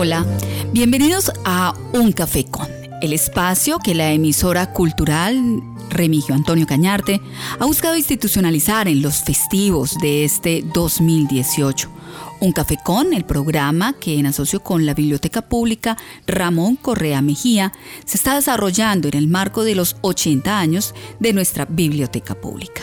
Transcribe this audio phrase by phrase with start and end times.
[0.00, 0.24] Hola,
[0.72, 2.68] bienvenidos a Un Café con,
[3.02, 5.60] el espacio que la emisora cultural
[5.90, 7.20] Remigio Antonio Cañarte
[7.58, 11.90] ha buscado institucionalizar en los festivos de este 2018.
[12.38, 15.96] Un Café con, el programa que en asocio con la Biblioteca Pública
[16.28, 17.72] Ramón Correa Mejía
[18.04, 22.82] se está desarrollando en el marco de los 80 años de nuestra Biblioteca Pública.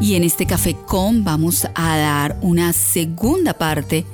[0.00, 4.04] Y en este café con vamos a dar una segunda parte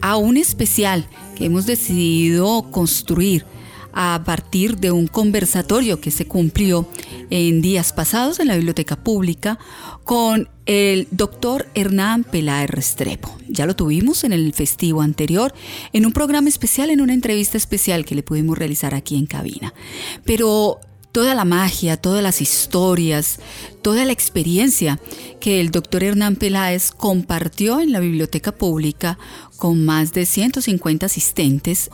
[0.00, 3.44] a un especial que hemos decidido construir
[3.92, 6.88] a partir de un conversatorio que se cumplió
[7.30, 9.58] en días pasados en la biblioteca pública
[10.04, 13.36] con el doctor Hernán Peláez Restrepo.
[13.48, 15.54] Ya lo tuvimos en el festivo anterior,
[15.92, 19.74] en un programa especial, en una entrevista especial que le pudimos realizar aquí en cabina.
[20.24, 20.80] Pero
[21.14, 23.38] toda la magia, todas las historias,
[23.82, 24.98] toda la experiencia
[25.38, 29.16] que el doctor Hernán Peláez compartió en la biblioteca pública
[29.56, 31.88] con más de 150 asistentes,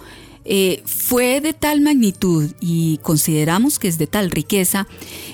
[0.47, 4.87] eh, fue de tal magnitud y consideramos que es de tal riqueza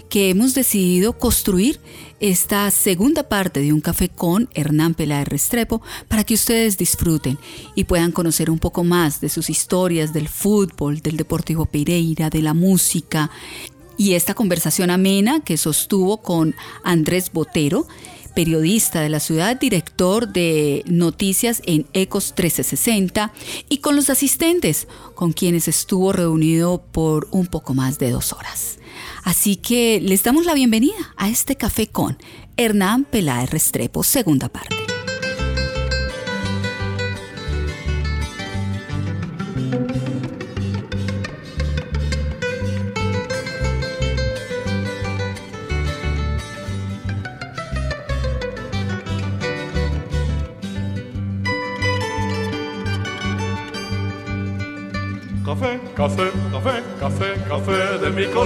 [0.09, 1.79] que hemos decidido construir
[2.19, 7.39] esta segunda parte de un café con Hernán Peláez Restrepo para que ustedes disfruten
[7.77, 12.43] y puedan conocer un poco más de sus historias del fútbol, del Deportivo Pereira, de
[12.43, 13.31] la música
[13.97, 17.87] y esta conversación amena que sostuvo con Andrés Botero,
[18.35, 23.33] periodista de la ciudad, director de noticias en Ecos 1360,
[23.69, 28.79] y con los asistentes, con quienes estuvo reunido por un poco más de dos horas.
[29.25, 32.19] Así que les damos la bienvenida a este café con
[32.57, 34.86] Hernán Peláez Restrepo, segunda parte.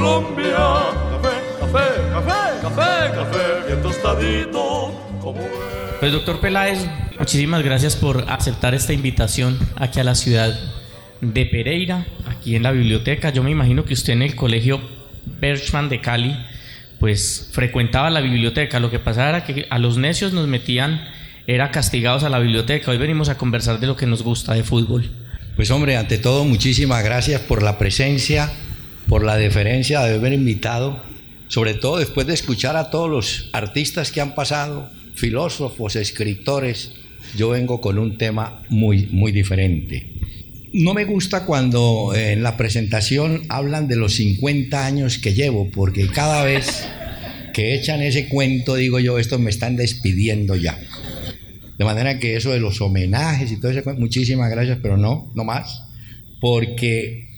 [0.01, 0.57] Colombia.
[1.11, 4.95] Café, café, café, café, café, bien tostadito.
[5.21, 5.41] Como
[6.01, 6.87] pues doctor Peláez,
[7.19, 10.59] muchísimas gracias por aceptar esta invitación aquí a la ciudad
[11.21, 13.29] de Pereira, aquí en la biblioteca.
[13.29, 14.81] Yo me imagino que usted en el colegio
[15.39, 16.35] Berchman de Cali,
[16.99, 18.81] pues frecuentaba la biblioteca.
[18.81, 21.07] Lo que pasaba era que a los necios nos metían,
[21.47, 22.91] era castigados a la biblioteca.
[22.91, 25.11] Hoy venimos a conversar de lo que nos gusta de fútbol.
[25.57, 28.51] Pues hombre, ante todo muchísimas gracias por la presencia,
[29.11, 31.03] por la deferencia de haber invitado,
[31.49, 36.93] sobre todo después de escuchar a todos los artistas que han pasado, filósofos, escritores.
[37.37, 40.13] Yo vengo con un tema muy, muy diferente.
[40.73, 46.07] No me gusta cuando en la presentación hablan de los 50 años que llevo, porque
[46.07, 46.87] cada vez
[47.53, 50.79] que echan ese cuento, digo yo, esto me están despidiendo ya.
[51.77, 55.43] De manera que eso de los homenajes y todo eso, muchísimas gracias, pero no, no
[55.43, 55.83] más.
[56.41, 57.30] Porque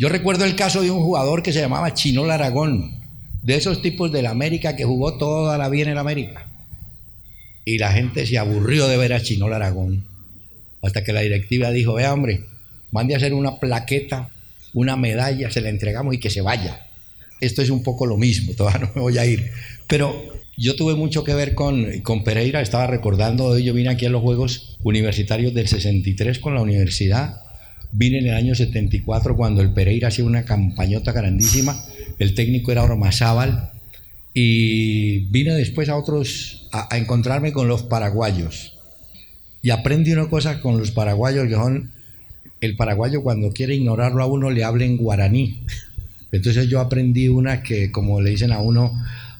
[0.00, 3.02] yo recuerdo el caso de un jugador que se llamaba Chino Aragón,
[3.42, 6.48] de esos tipos del América que jugó toda la vida en el América.
[7.66, 10.06] Y la gente se aburrió de ver a Chino Aragón.
[10.80, 12.46] Hasta que la directiva dijo, vea hombre,
[12.90, 14.30] mande a hacer una plaqueta,
[14.72, 16.86] una medalla, se la entregamos y que se vaya.
[17.42, 19.50] Esto es un poco lo mismo, todavía no me voy a ir.
[19.86, 20.24] Pero
[20.56, 24.10] yo tuve mucho que ver con, con Pereira, estaba recordando, hoy yo vine aquí a
[24.10, 27.49] los Juegos Universitarios del 63 con la universidad,
[27.92, 31.76] vine en el año 74 cuando el Pereira hacía una campañota grandísima,
[32.18, 33.70] el técnico era Ormazábal,
[34.32, 38.76] y vine después a otros, a, encontrarme con los paraguayos.
[39.62, 41.92] Y aprendí una cosa con los paraguayos que son,
[42.60, 45.62] el paraguayo cuando quiere ignorarlo a uno le habla en guaraní.
[46.32, 48.92] Entonces yo aprendí una que, como le dicen a uno,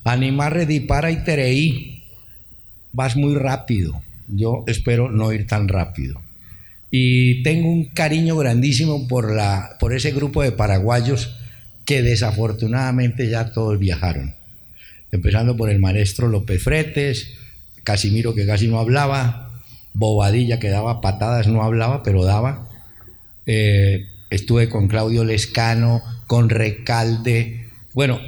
[0.05, 2.03] Animarre para y tereí.
[2.93, 4.03] Vas muy rápido.
[4.29, 6.21] Yo espero no ir tan rápido.
[6.91, 11.37] Y tengo un cariño grandísimo por, la, por ese grupo de paraguayos
[11.85, 14.35] que desafortunadamente ya todos viajaron.
[15.13, 17.35] Empezando por el maestro López Fretes,
[17.85, 19.51] Casimiro que casi no hablaba,
[19.93, 22.69] Bobadilla que daba patadas, no hablaba, pero daba.
[23.47, 27.69] Eh, estuve con Claudio Lescano, con Recalde.
[27.93, 28.21] Bueno,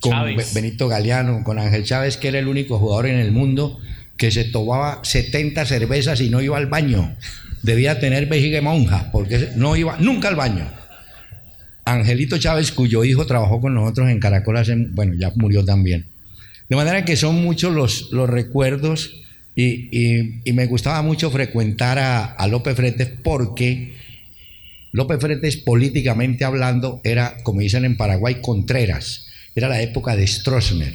[0.00, 0.14] con
[0.54, 3.78] Benito Galeano, con Ángel Chávez, que era el único jugador en el mundo
[4.16, 7.16] que se tomaba 70 cervezas y no iba al baño.
[7.62, 10.66] Debía tener vejiga monja, porque no iba nunca al baño.
[11.84, 16.06] Angelito Chávez, cuyo hijo trabajó con nosotros en Caracolas, bueno, ya murió también.
[16.68, 19.22] De manera que son muchos los, los recuerdos
[19.56, 23.94] y, me gustaba mucho frecuentar a, a López Fretes porque
[24.92, 30.94] López Fretes, políticamente hablando, era, como dicen en Paraguay, Contreras era la época de Stroessner.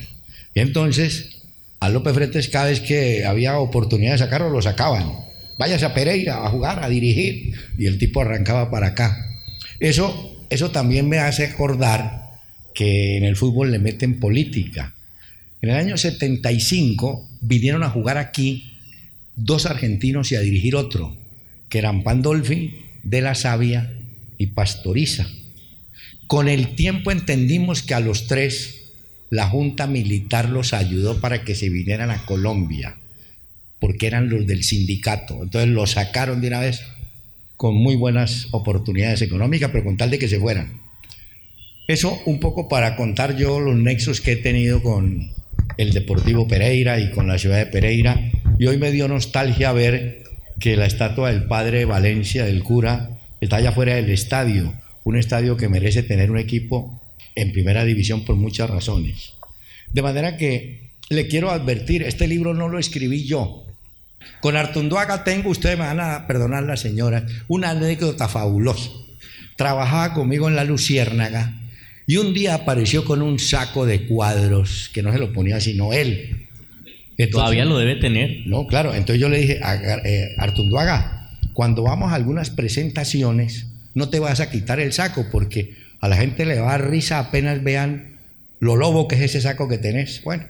[0.53, 1.41] Y entonces
[1.79, 5.12] a López Fretes cada vez que había oportunidad de sacarlo, lo sacaban.
[5.57, 7.53] Váyase a Pereira a jugar, a dirigir.
[7.77, 9.35] Y el tipo arrancaba para acá.
[9.79, 12.25] Eso, eso también me hace acordar
[12.73, 14.93] que en el fútbol le meten política.
[15.61, 18.73] En el año 75 vinieron a jugar aquí
[19.35, 21.15] dos argentinos y a dirigir otro,
[21.69, 23.93] que eran Pandolfi, De la Sabia
[24.37, 25.27] y Pastoriza.
[26.27, 28.81] Con el tiempo entendimos que a los tres
[29.29, 32.97] la Junta Militar los ayudó para que se vinieran a Colombia,
[33.80, 35.44] porque eran los del sindicato.
[35.44, 36.81] Entonces los sacaron de una vez
[37.57, 40.81] con muy buenas oportunidades económicas, pero con tal de que se fueran.
[41.88, 45.30] Eso un poco para contar yo los nexos que he tenido con
[45.77, 48.31] el Deportivo Pereira y con la ciudad de Pereira.
[48.57, 50.24] Y hoy me dio nostalgia ver
[50.60, 53.10] que la estatua del padre Valencia, del cura,
[53.42, 54.74] está allá fuera del estadio,
[55.04, 57.01] un estadio que merece tener un equipo
[57.36, 59.33] en primera división por muchas razones.
[59.92, 63.64] De manera que le quiero advertir, este libro no lo escribí yo.
[64.42, 68.89] Con Artunduaga tengo, ustedes me van a perdonar la señora, una anécdota fabulosa.
[69.56, 71.54] Trabajaba conmigo en la Luciérnaga
[72.07, 75.94] y un día apareció con un saco de cuadros que no se lo ponía sino
[75.94, 76.48] él.
[77.31, 78.45] Todavía lo debe tener.
[78.45, 78.94] No, claro.
[78.94, 84.42] Entonces yo le dije, a, eh, Artunduaga, cuando vamos a algunas presentaciones, no te vas
[84.42, 88.18] a quitar el saco porque a la gente le va a dar risa apenas vean
[88.60, 90.22] lo lobo que es ese saco que tenés.
[90.24, 90.45] Bueno,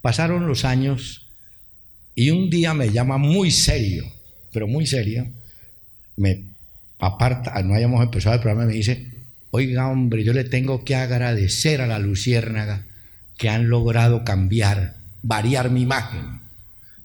[0.00, 1.23] pasaron los años
[2.14, 4.04] y un día me llama muy serio,
[4.52, 5.26] pero muy serio,
[6.16, 6.44] me
[6.98, 9.06] aparta, no hayamos empezado el programa, me dice,
[9.50, 12.84] oiga hombre, yo le tengo que agradecer a la Luciérnaga
[13.36, 16.40] que han logrado cambiar, variar mi imagen.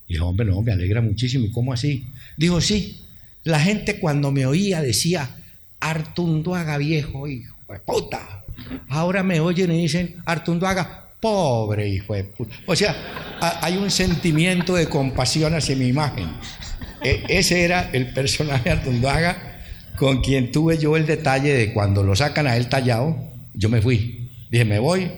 [0.07, 1.45] Dijo, hombre, no, me alegra muchísimo.
[1.45, 2.05] ¿Y cómo así?
[2.37, 3.01] Dijo, sí,
[3.43, 5.35] la gente cuando me oía decía,
[5.79, 8.43] Artunduaga viejo, hijo de puta.
[8.89, 12.55] Ahora me oyen y dicen, Artunduaga, pobre hijo de puta.
[12.65, 12.95] O sea,
[13.61, 16.29] hay un sentimiento de compasión hacia mi imagen.
[17.03, 19.61] E, ese era el personaje Artunduaga
[19.95, 23.17] con quien tuve yo el detalle de cuando lo sacan a él tallado,
[23.53, 24.29] yo me fui.
[24.49, 25.11] Dije, me voy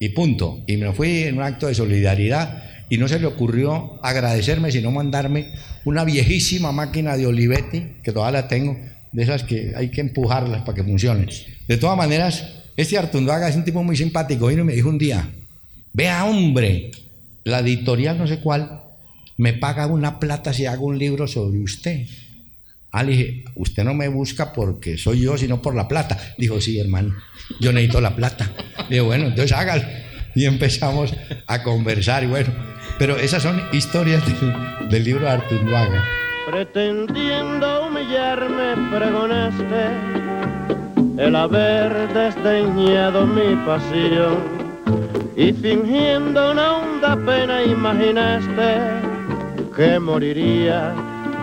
[0.00, 0.62] y punto.
[0.66, 4.90] Y me fui en un acto de solidaridad y no se le ocurrió agradecerme, sino
[4.90, 5.52] mandarme
[5.84, 8.76] una viejísima máquina de Olivetti, que todavía la tengo,
[9.12, 11.28] de esas que hay que empujarlas para que funcionen.
[11.68, 12.44] De todas maneras,
[12.76, 14.50] este Artunduaga es un tipo muy simpático.
[14.50, 15.28] y me dijo un día,
[15.94, 16.90] vea hombre,
[17.44, 18.82] la editorial no sé cuál
[19.36, 22.06] me paga una plata si hago un libro sobre usted.
[22.92, 26.16] Ah, le dije, usted no me busca porque soy yo, sino por la plata.
[26.38, 27.14] Dijo, sí, hermano,
[27.58, 28.52] yo necesito la plata.
[28.88, 29.82] Le dije, bueno, entonces hágalo.
[30.36, 31.12] Y empezamos
[31.46, 32.52] a conversar y bueno,
[32.98, 34.22] pero esas son historias
[34.90, 36.04] del, libro de Artunduaga
[36.46, 39.86] pretendiendo humillarme pregonaste
[41.16, 44.53] el haber desdeñado mi pasión
[45.36, 48.78] y fingiendo una honda pena imaginaste
[49.76, 50.94] que moriría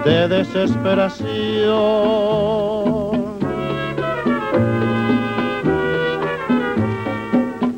[0.06, 1.30] de desesperación.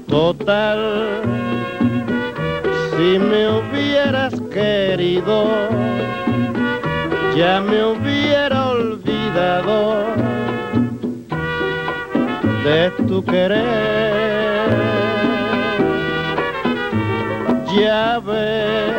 [0.07, 0.79] Total,
[2.91, 5.47] si me hubieras querido,
[7.35, 10.05] ya me hubiera olvidado
[12.63, 15.02] de tu querer.
[17.75, 18.93] Ya ves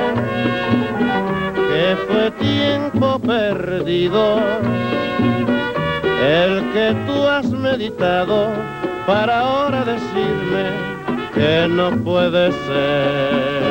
[1.54, 4.38] que fue tiempo perdido
[6.20, 8.48] el que tú has meditado
[9.06, 10.70] para ahora decirme
[11.34, 13.64] que no puede ser.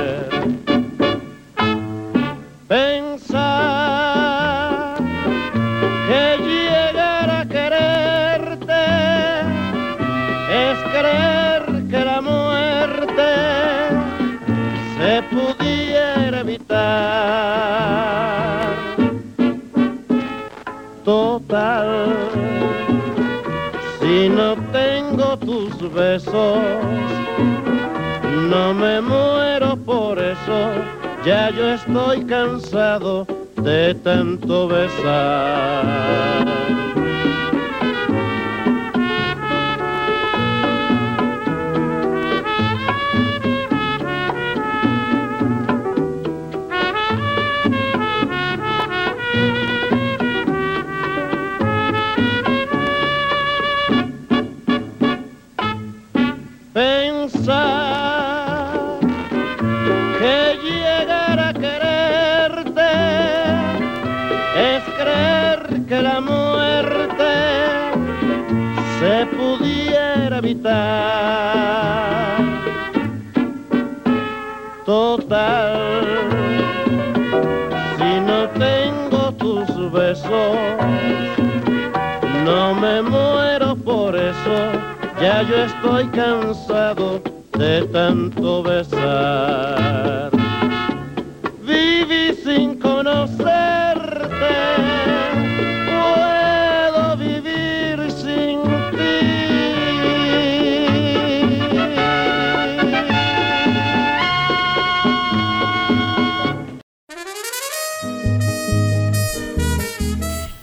[3.23, 3.92] Si
[28.49, 30.71] no me muero por eso,
[31.25, 35.83] ya yo estoy cansado de tanto besar.
[86.03, 87.21] Estoy cansado
[87.57, 90.31] de tanto besar.
[91.65, 93.53] Viví sin conocerte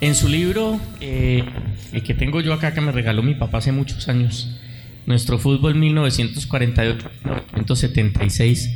[0.02, 1.44] En su libro, eh,
[1.92, 4.48] el que tengo yo acá, que me regaló mi papá hace muchos años,
[5.10, 8.70] Nuestro Fútbol 1948-1976,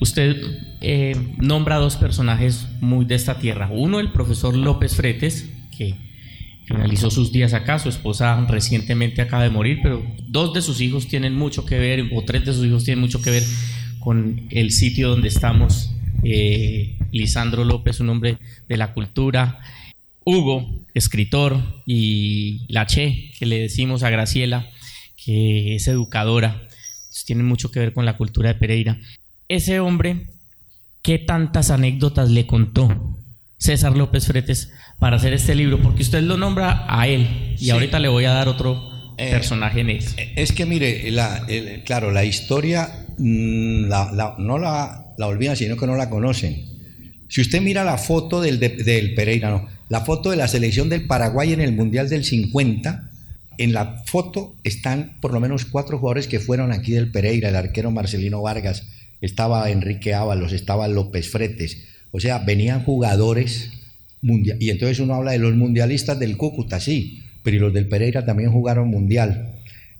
[0.00, 0.40] usted
[0.80, 3.68] eh, nombra dos personajes muy de esta tierra.
[3.70, 5.94] Uno, el profesor López Fretes, que
[6.64, 11.06] finalizó sus días acá, su esposa recientemente acaba de morir, pero dos de sus hijos
[11.06, 13.42] tienen mucho que ver, o tres de sus hijos tienen mucho que ver
[13.98, 15.92] con el sitio donde estamos.
[16.22, 18.38] Eh, Lisandro López, un hombre
[18.70, 19.58] de la cultura,
[20.24, 24.66] Hugo, escritor, y la Che, que le decimos a Graciela,
[25.28, 26.66] que es educadora,
[27.26, 28.98] tiene mucho que ver con la cultura de Pereira.
[29.46, 30.28] Ese hombre,
[31.02, 33.14] ¿qué tantas anécdotas le contó
[33.58, 35.82] César López Fretes para hacer este libro?
[35.82, 39.80] Porque usted lo nombra a él, y ahorita le voy a dar otro eh, personaje
[39.80, 40.16] en eso.
[40.16, 41.12] Es que mire,
[41.84, 43.86] claro, la historia mm,
[44.38, 46.64] no la, la olvidan, sino que no la conocen.
[47.28, 51.06] Si usted mira la foto del, del Pereira, no, la foto de la selección del
[51.06, 53.07] Paraguay en el Mundial del 50,
[53.58, 57.56] en la foto están por lo menos cuatro jugadores que fueron aquí del Pereira, el
[57.56, 58.84] arquero Marcelino Vargas,
[59.20, 63.70] estaba Enrique Ábalos, estaba López Fretes, o sea, venían jugadores
[64.22, 68.24] mundial, y entonces uno habla de los mundialistas del Cúcuta, sí, pero los del Pereira
[68.24, 69.54] también jugaron mundial.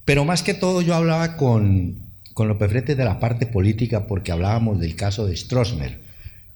[0.04, 1.96] Pero más que todo yo hablaba con,
[2.36, 5.98] López Fretes de la parte política porque hablábamos del caso de Stroessner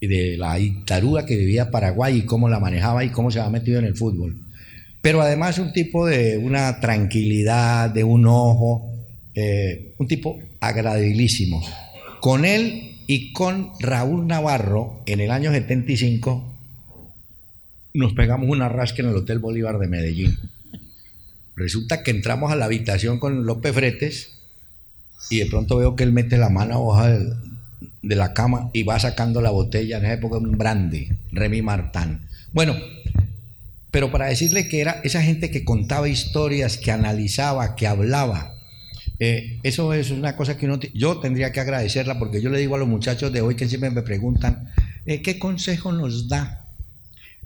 [0.00, 3.78] de la dictadura que vivía Paraguay y cómo la manejaba y cómo se había metido
[3.78, 4.36] en el fútbol.
[5.02, 8.88] Pero además un tipo de una tranquilidad, de un ojo,
[9.34, 11.62] eh, un tipo agradabilísimo.
[12.20, 16.52] Con él y con Raúl Navarro, en el año 75,
[17.94, 20.38] nos pegamos una rasca en el Hotel Bolívar de Medellín.
[21.56, 24.38] Resulta que entramos a la habitación con López Fretes
[25.30, 27.18] y de pronto veo que él mete la mano a hoja
[28.02, 32.20] de la cama y va sacando la botella, en esa época un brandy, Remy Martin.
[32.52, 32.76] Bueno,
[33.92, 38.56] pero para decirle que era esa gente que contaba historias, que analizaba, que hablaba,
[39.20, 42.74] eh, eso es una cosa que uno, yo tendría que agradecerla porque yo le digo
[42.74, 44.68] a los muchachos de hoy que siempre me preguntan,
[45.06, 46.66] eh, ¿qué consejo nos da?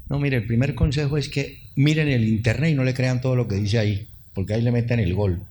[0.09, 3.37] No, mire, el primer consejo es que miren el internet y no le crean todo
[3.37, 5.43] lo que dice ahí, porque ahí le meten el gol.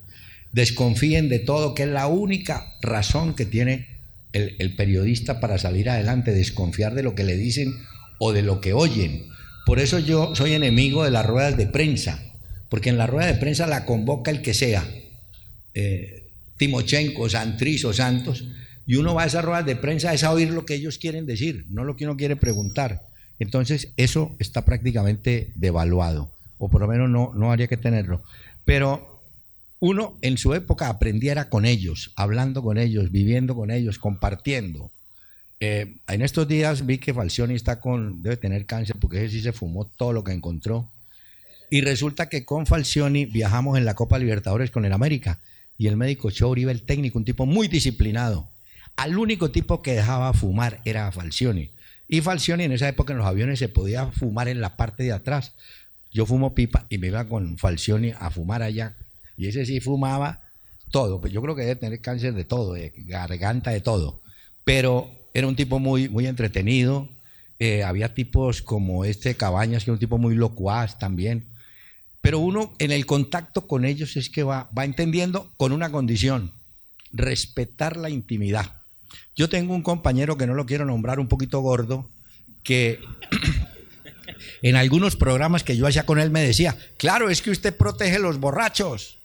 [0.51, 3.87] Desconfíen de todo, que es la única razón que tiene
[4.31, 7.73] el, periodista para salir adelante, desconfiar de lo que le dicen
[8.17, 9.27] o de lo que oyen.
[9.65, 12.19] Por eso yo soy enemigo de las ruedas de prensa,
[12.69, 14.87] porque en la rueda de prensa la convoca el que sea,
[15.73, 18.45] eh, Timochenko, Santriz o Santos,
[18.85, 21.25] y uno va a esas ruedas de prensa es a oír lo que ellos quieren
[21.25, 23.01] decir, no lo que uno quiere preguntar.
[23.39, 28.23] Entonces eso está prácticamente devaluado, o por lo menos no, no haría que tenerlo.
[28.63, 29.23] Pero
[29.79, 34.91] uno en su época aprendiera con ellos, hablando con ellos, viviendo con ellos, compartiendo.
[35.59, 39.41] Eh, en estos días vi que Falcioni está con, debe tener cáncer porque ese sí
[39.41, 40.89] se fumó todo lo que encontró.
[41.69, 45.39] Y resulta que con Falcioni viajamos en la Copa Libertadores con el América
[45.77, 48.47] y el médico Cho Uribe, el técnico, un tipo muy disciplinado.
[48.95, 51.69] Al único tipo que dejaba fumar era Falcioni.
[52.07, 55.11] Y Falcioni en esa época en los aviones se podía fumar en la parte de
[55.11, 55.53] atrás.
[56.11, 58.93] Yo fumo pipa y me iba con Falcioni a fumar allá
[59.37, 60.41] y ese sí fumaba
[60.91, 61.19] todo.
[61.19, 64.21] Pues yo creo que debe tener cáncer de todo, de garganta, de todo.
[64.63, 67.09] Pero era un tipo muy, muy entretenido.
[67.59, 71.43] Eh, había tipos como este Cabañas, que era un tipo muy locuaz también.
[72.21, 76.51] Pero uno en el contacto con ellos es que va, va entendiendo con una condición,
[77.11, 78.71] respetar la intimidad.
[79.35, 82.09] Yo tengo un compañero que no lo quiero nombrar, un poquito gordo,
[82.63, 83.01] que
[84.61, 88.19] en algunos programas que yo hacía con él me decía, claro, es que usted protege
[88.19, 89.17] los borrachos.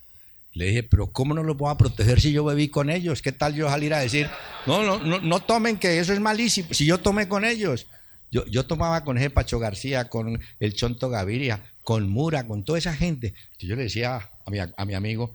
[0.53, 3.23] Le dije, pero ¿cómo no los voy a proteger si yo bebí con ellos?
[3.23, 4.29] ¿Qué tal yo salir a decir,
[4.67, 6.75] no, no, no, no tomen que eso es malísimo?
[6.75, 7.87] Si yo tomé con ellos.
[8.33, 12.79] Yo, yo tomaba con ese Pacho García, con el Chonto Gaviria, con Mura, con toda
[12.79, 13.35] esa gente.
[13.59, 15.35] yo le decía a mi, a mi amigo,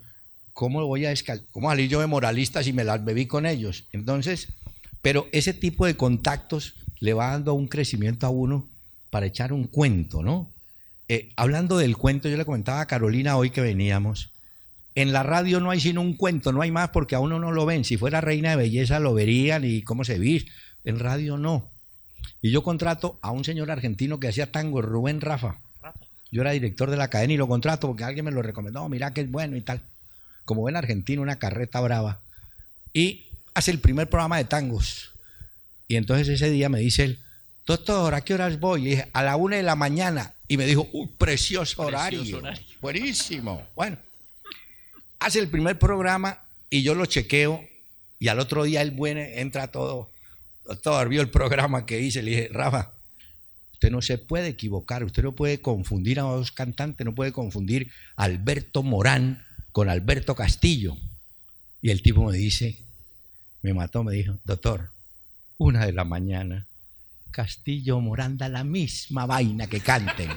[0.54, 1.14] ¿cómo voy a
[1.52, 3.84] cómo salir yo de moralista si me las bebí con ellos?
[3.92, 4.48] Entonces,
[5.02, 8.68] pero ese tipo de contactos le va dando un crecimiento a uno
[9.10, 10.50] para echar un cuento, ¿no?
[11.10, 14.32] Eh, hablando del cuento, yo le comentaba a Carolina hoy que veníamos,
[14.96, 17.52] en la radio no hay sino un cuento, no hay más porque a uno no
[17.52, 17.84] lo ven.
[17.84, 20.52] Si fuera reina de belleza lo verían y cómo se viste.
[20.86, 21.70] En radio no.
[22.42, 25.60] Y yo contrato a un señor argentino que hacía tango, Rubén Rafa.
[26.32, 29.14] Yo era director de la cadena y lo contrato porque alguien me lo recomendó, mira
[29.14, 29.82] que es bueno y tal.
[30.46, 32.22] Como ven argentino, una carreta brava.
[32.94, 35.12] Y hace el primer programa de tangos.
[35.88, 37.20] Y entonces ese día me dice él,
[37.66, 38.86] doctor, ¿a qué horas voy?
[38.86, 40.34] Y dije, a la una de la mañana.
[40.48, 42.42] Y me dijo, uy, precioso horario.
[42.82, 43.66] Buenísimo.
[43.76, 43.98] Bueno,
[45.20, 47.64] hace el primer programa y yo lo chequeo.
[48.20, 50.10] Y al otro día él viene, entra todo,
[50.82, 52.22] todo vio el programa que hice.
[52.24, 52.92] Le dije, Rafa,
[53.74, 57.92] usted no se puede equivocar, usted no puede confundir a dos cantantes, no puede confundir
[58.16, 60.98] a Alberto Morán con Alberto Castillo.
[61.82, 62.78] Y el tipo me dice,
[63.62, 64.90] me mató, me dijo, doctor,
[65.58, 66.66] una de la mañana,
[67.32, 70.30] Castillo Moranda, la misma vaina que canten.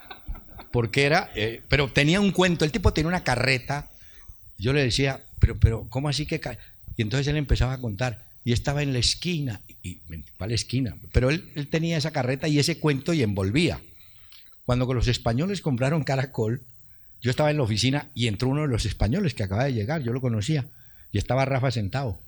[0.72, 3.90] Porque era, eh, pero tenía un cuento, el tipo tenía una carreta,
[4.58, 6.40] yo le decía, pero, pero, ¿cómo así que?
[6.96, 10.00] Y entonces él empezaba a contar, y estaba en la esquina, y
[10.36, 10.96] ¿cuál esquina?
[11.12, 13.80] Pero él, él tenía esa carreta y ese cuento y envolvía.
[14.66, 16.62] Cuando los españoles compraron Caracol,
[17.20, 20.02] yo estaba en la oficina y entró uno de los españoles que acaba de llegar,
[20.02, 20.66] yo lo conocía,
[21.10, 22.18] y estaba Rafa sentado.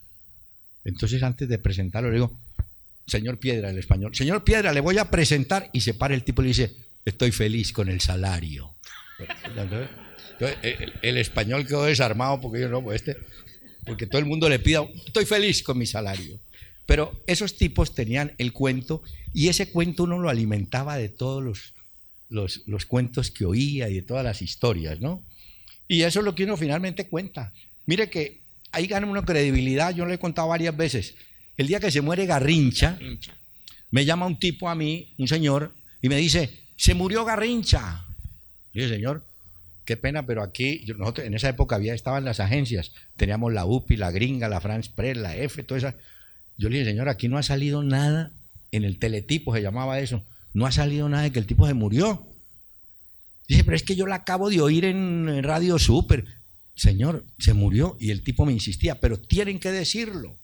[0.85, 2.39] Entonces antes de presentarlo le digo,
[3.07, 6.43] señor Piedra, el español, señor Piedra, le voy a presentar y se para el tipo
[6.43, 8.75] y le dice, estoy feliz con el salario.
[10.41, 13.17] El, español quedó desarmado porque yo no, pues este,
[13.85, 16.39] porque todo el mundo le pida, estoy feliz con mi salario.
[16.87, 19.03] Pero esos tipos tenían el cuento
[19.35, 21.73] y ese cuento uno lo alimentaba de todos los,
[22.29, 25.25] los, los cuentos que oía y de todas las historias, ¿no?
[25.89, 27.53] Y eso es lo que uno finalmente cuenta.
[27.87, 28.41] Mire que
[28.73, 31.15] ahí gana una credibilidad, yo le he contado varias veces.
[31.57, 32.99] El día que se muere Garrincha,
[33.91, 38.05] me llama un tipo a mí, un señor, y me dice, se murió Garrincha.
[38.73, 39.25] Y yo, señor,
[39.87, 43.97] qué pena, pero aquí, nosotros en esa época había, estaban las agencias, teníamos la UPI,
[43.97, 45.95] la Gringa, la France Press, la F, toda esa.
[46.59, 48.33] Yo le dije, señor, aquí no ha salido nada,
[48.73, 51.75] en el teletipo se llamaba eso, no ha salido nada de que el tipo se
[51.75, 52.27] murió.
[53.49, 56.25] Dice, pero es que yo la acabo de oír en Radio Super.
[56.75, 60.37] Señor, se murió y el tipo me insistía, pero tienen que decirlo.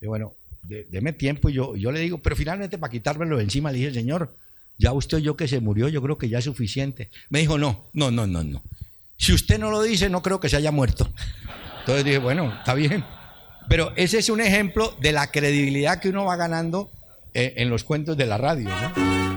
[0.00, 3.72] Y bueno, deme tiempo y yo, yo le digo, pero finalmente para quitármelo de encima
[3.72, 4.36] le dije, Señor,
[4.78, 7.10] ya usted oyó que se murió, yo creo que ya es suficiente.
[7.30, 8.62] Me dijo, no, no, no, no, no.
[9.16, 11.08] Si usted no lo dice, no creo que se haya muerto.
[11.80, 13.04] Entonces dije, bueno, está bien.
[13.68, 16.90] Pero ese es un ejemplo de la credibilidad que uno va ganando
[17.34, 18.68] eh, en los cuentos de la radio.
[18.68, 19.31] ¿no?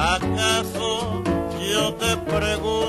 [0.00, 1.22] ¿Acaso
[1.60, 2.79] yo te pregunto?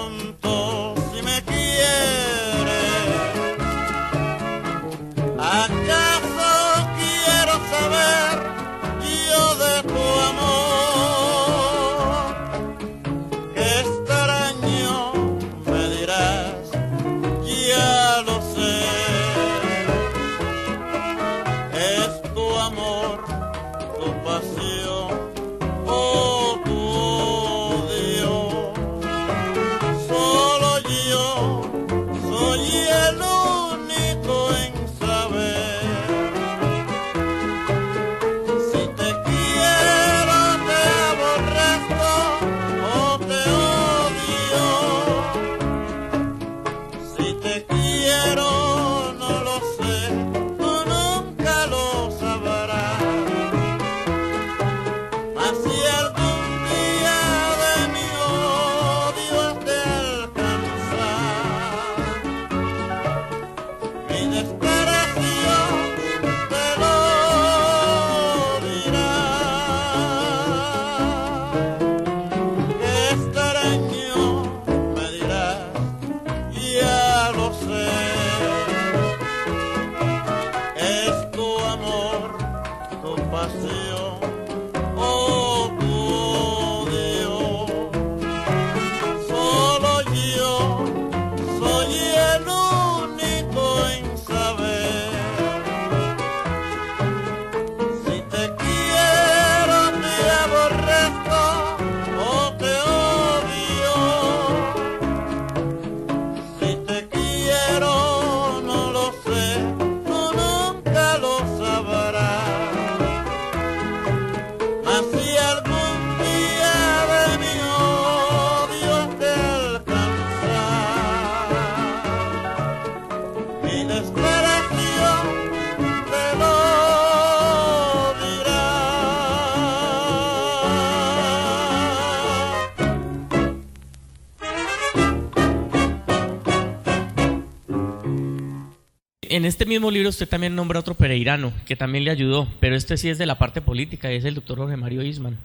[139.71, 143.17] Mismo libro usted también nombra otro pereirano que también le ayudó, pero este sí es
[143.17, 145.37] de la parte política, es el doctor Jorge Mario Isman.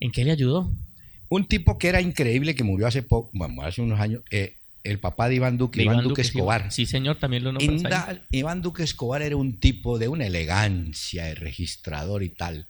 [0.00, 0.70] ¿En qué le ayudó?
[1.28, 4.98] Un tipo que era increíble, que murió hace poco, bueno, hace unos años, eh, el
[4.98, 6.30] papá de Iván Duque, De Iván, Iván Duque, sí.
[6.30, 6.72] Escobar.
[6.72, 7.72] Sí, señor, también lo nombra.
[7.74, 12.66] Inda- Iván Duque Escobar era un tipo de una elegancia de registrador y tal,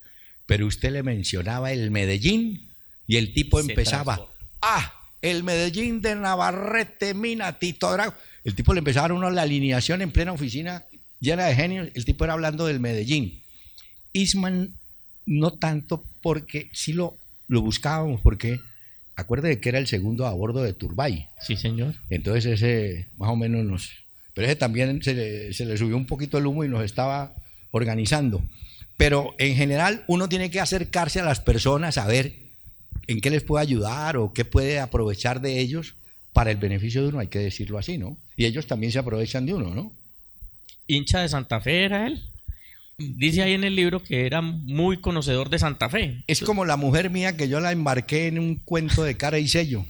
[0.46, 2.68] pero usted le mencionaba el Medellín
[3.06, 4.34] y el tipo Se empezaba, transforma.
[4.62, 8.14] ah, el Medellín de Navarrete, Mina, Tito Drago.
[8.42, 10.84] El tipo le empezaba a dar uno la alineación en plena oficina
[11.20, 13.42] llena de genios, el tipo era hablando del Medellín.
[14.12, 14.74] Isman
[15.26, 18.60] no tanto porque sí lo, lo buscábamos, porque
[19.16, 21.28] acuérdate que era el segundo a bordo de Turbay.
[21.40, 21.94] Sí, señor.
[22.10, 23.90] Entonces ese más o menos nos...
[24.34, 27.34] Pero ese también se le, se le subió un poquito el humo y nos estaba
[27.70, 28.42] organizando.
[28.96, 32.34] Pero en general uno tiene que acercarse a las personas a ver
[33.06, 35.94] en qué les puede ayudar o qué puede aprovechar de ellos
[36.32, 38.16] para el beneficio de uno, hay que decirlo así, ¿no?
[38.36, 39.92] Y ellos también se aprovechan de uno, ¿no?
[40.94, 42.22] Hincha de Santa Fe era él.
[42.98, 46.22] Dice ahí en el libro que era muy conocedor de Santa Fe.
[46.26, 49.48] Es como la mujer mía que yo la embarqué en un cuento de cara y
[49.48, 49.86] sello.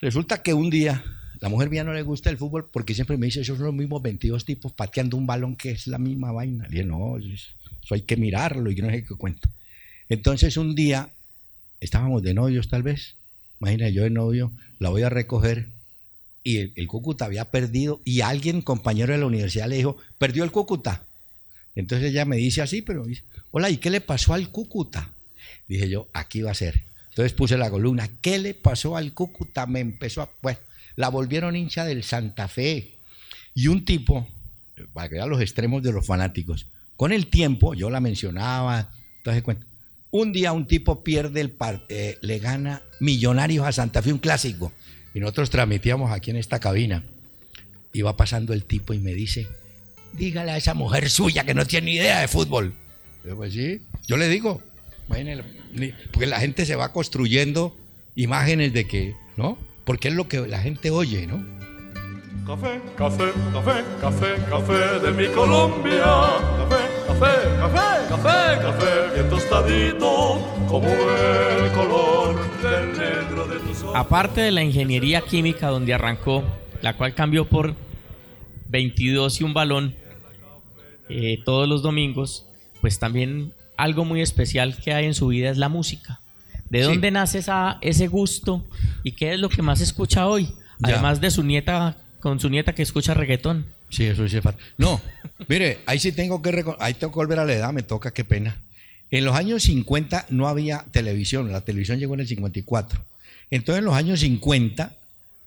[0.00, 1.04] Resulta que un día
[1.42, 3.74] la mujer mía no le gusta el fútbol porque siempre me dice, esos son los
[3.74, 6.64] mismos 22 tipos pateando un balón que es la misma vaina.
[6.64, 9.48] Le dije, no, eso hay que mirarlo y no sé qué cuento.
[10.08, 11.10] Entonces un día
[11.80, 13.16] estábamos de novios tal vez,
[13.60, 15.66] imagina yo de novio, la voy a recoger
[16.44, 20.44] y el, el Cúcuta había perdido y alguien, compañero de la universidad, le dijo, perdió
[20.44, 21.02] el Cúcuta.
[21.74, 25.10] Entonces ella me dice así, pero dice, hola, ¿y qué le pasó al Cúcuta?
[25.68, 26.82] Dije yo, aquí va a ser.
[27.10, 29.66] Entonces puse la columna, ¿qué le pasó al Cúcuta?
[29.66, 30.30] Me empezó a...
[30.40, 30.58] Bueno,
[30.96, 32.94] la volvieron hincha del Santa Fe.
[33.54, 34.26] Y un tipo,
[34.92, 39.42] para que vean los extremos de los fanáticos, con el tiempo, yo la mencionaba, entonces
[39.42, 39.66] cuenta,
[40.10, 44.18] un día un tipo pierde el par- eh, le gana Millonarios a Santa Fe, un
[44.18, 44.72] clásico.
[45.14, 47.02] Y nosotros transmitíamos aquí en esta cabina.
[48.04, 49.46] Va pasando el tipo y me dice,
[50.14, 52.72] dígale a esa mujer suya que no tiene ni idea de fútbol.
[53.24, 54.62] Yo, pues sí, yo le digo,
[56.10, 57.76] porque la gente se va construyendo
[58.14, 59.58] imágenes de que, ¿no?
[59.84, 61.44] Porque es lo que la gente oye, ¿no?
[62.46, 66.02] Café, café, café, café, café de mi Colombia.
[66.58, 72.96] Café, café, café, café, café, bien tostadito, como el color del
[73.94, 76.42] Aparte de la ingeniería química donde arrancó,
[76.80, 77.74] la cual cambió por
[78.68, 79.94] 22 y un balón
[81.08, 82.46] eh, todos los domingos,
[82.80, 86.20] pues también algo muy especial que hay en su vida es la música.
[86.70, 86.84] ¿De Sí.
[86.88, 88.64] dónde nace esa, ese gusto
[89.02, 90.46] y qué es lo que más escucha hoy?
[90.78, 90.94] Ya.
[90.94, 93.66] Además de su nieta, con su nieta que escucha reggaetón.
[93.90, 94.34] Sí, eso es.
[94.78, 95.00] No,
[95.48, 98.24] mire, ahí sí tengo que ahí tengo que volver a la edad, me toca, qué
[98.24, 98.56] pena.
[99.10, 103.04] En los años 50 no había televisión, la televisión llegó en el 54.
[103.52, 104.96] Entonces en los años 50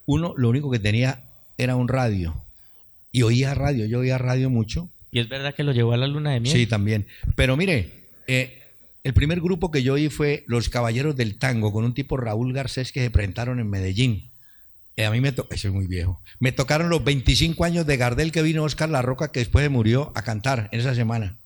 [0.06, 1.24] uno lo único que tenía
[1.58, 2.36] era un radio.
[3.12, 4.90] Y oía radio, yo oía radio mucho.
[5.12, 6.56] Y es verdad que lo llevó a la luna de miel.
[6.56, 7.08] Sí, también.
[7.36, 7.90] Pero mire,
[8.28, 8.62] eh,
[9.04, 12.54] el primer grupo que yo oí fue Los Caballeros del Tango, con un tipo Raúl
[12.54, 14.30] Garcés que se presentaron en Medellín.
[14.98, 16.22] Eh, a mí me tocó, eso es muy viejo.
[16.40, 20.12] Me tocaron los 25 años de Gardel que vino Oscar La Roca, que después murió
[20.14, 21.38] a cantar en esa semana.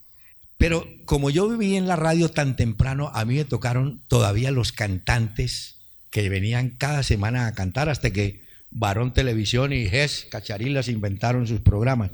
[0.58, 4.74] Pero como yo viví en la radio tan temprano, a mí me tocaron todavía los
[4.74, 5.79] cantantes
[6.12, 8.41] que venían cada semana a cantar hasta que
[8.72, 12.12] Barón Televisión y GES, Cacharilas, inventaron sus programas.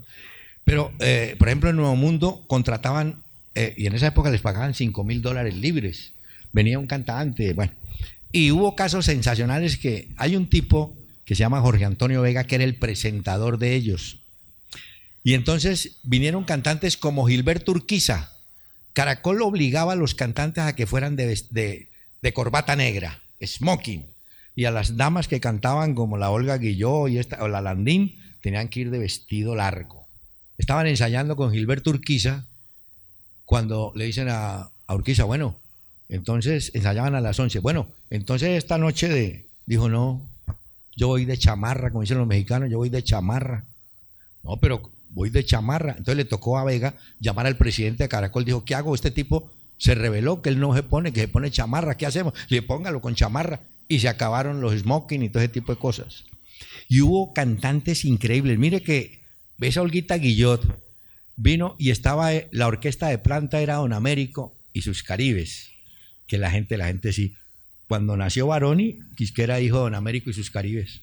[0.64, 4.74] Pero, eh, por ejemplo, en Nuevo Mundo contrataban, eh, y en esa época les pagaban
[4.74, 6.14] 5 mil dólares libres.
[6.52, 7.74] Venía un cantante, bueno.
[8.32, 12.56] Y hubo casos sensacionales que hay un tipo que se llama Jorge Antonio Vega, que
[12.56, 14.18] era el presentador de ellos.
[15.24, 18.32] Y entonces vinieron cantantes como Gilberto Urquiza.
[18.94, 21.90] Caracol obligaba a los cantantes a que fueran de,
[22.34, 24.06] corbata negra, smoking.
[24.56, 28.18] Y a las damas que cantaban como la Olga Guilló y esta, o la Landín,
[28.42, 30.08] tenían que ir de vestido largo.
[30.58, 32.46] Estaban ensayando con Gilberto Urquiza
[33.44, 35.56] cuando le dicen a, a Urquiza, bueno,
[36.10, 37.60] entonces ensayaban a las 11.
[37.60, 40.22] Bueno, entonces esta noche de, dijo, no,
[40.96, 43.66] yo voy de chamarra, como dicen los mexicanos, yo voy de chamarra.
[44.44, 45.92] No, pero voy de chamarra.
[45.92, 48.46] Entonces le tocó a Vega llamar al presidente de Caracol.
[48.46, 48.96] Dijo, ¿qué hago?
[48.96, 51.98] Este tipo se reveló que él no se pone, que se pone chamarra.
[51.98, 52.34] ¿Qué hacemos?
[52.50, 53.62] Le póngalo con chamarra.
[53.88, 56.24] Y se acabaron los smoking y todo ese tipo de cosas.
[56.88, 58.58] Y hubo cantantes increíbles.
[58.58, 59.22] Mire que
[59.60, 60.82] esa Olguita Guillot
[61.36, 65.72] vino y estaba eh, la orquesta de planta era Don Américo y sus Caribes.
[66.28, 67.36] Que la gente, la gente sí.
[67.88, 71.02] Cuando nació Baroni, Quisquera dijo Don Américo y sus Caribes.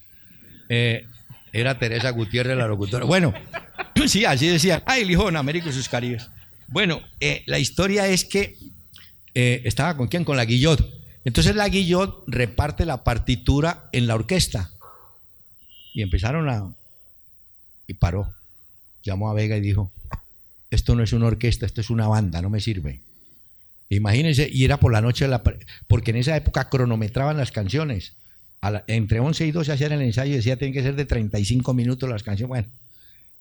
[0.68, 1.06] Eh,
[1.52, 3.04] era Teresa Gutiérrez la locutora.
[3.04, 3.32] Bueno,
[4.06, 4.82] sí, así decía.
[4.87, 6.30] Ay, el hijo de Don Américo y sus Caribes.
[6.72, 8.56] Bueno, eh, la historia es que
[9.35, 10.24] eh, estaba con quién?
[10.24, 10.82] Con la Guillot.
[11.24, 14.70] Entonces la Guillot reparte la partitura en la orquesta.
[15.92, 16.74] Y empezaron a...
[17.87, 18.32] Y paró.
[19.02, 19.92] llamó a Vega y dijo,
[20.70, 23.00] esto no es una orquesta, esto es una banda, no me sirve.
[23.90, 25.42] Imagínense, y era por la noche, de la,
[25.87, 28.14] porque en esa época cronometraban las canciones.
[28.87, 32.08] entre 11 y 12 hacían el ensayo y decía, tienen que ser de 35 minutos
[32.08, 32.48] las canciones.
[32.48, 32.68] Bueno,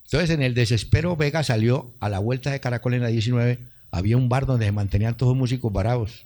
[0.05, 3.59] entonces en el desespero Vega salió a la vuelta de Caracol en la 19,
[3.91, 6.25] había un bar donde se mantenían todos los músicos varados.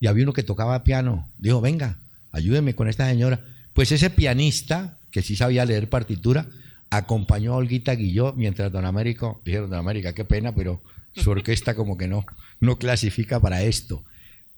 [0.00, 1.28] Y había uno que tocaba piano.
[1.38, 1.98] Dijo, venga,
[2.32, 3.40] ayúdeme con esta señora.
[3.74, 6.46] Pues ese pianista, que sí sabía leer partitura,
[6.90, 10.80] acompañó a Olguita Guilló mientras Don Américo, dijeron Don América, qué pena, pero
[11.14, 12.24] su orquesta como que no,
[12.60, 14.04] no clasifica para esto.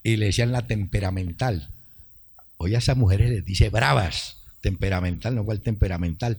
[0.03, 1.69] Y le decían la temperamental.
[2.57, 6.37] Hoy a esas mujeres les dice bravas, temperamental, no cual temperamental.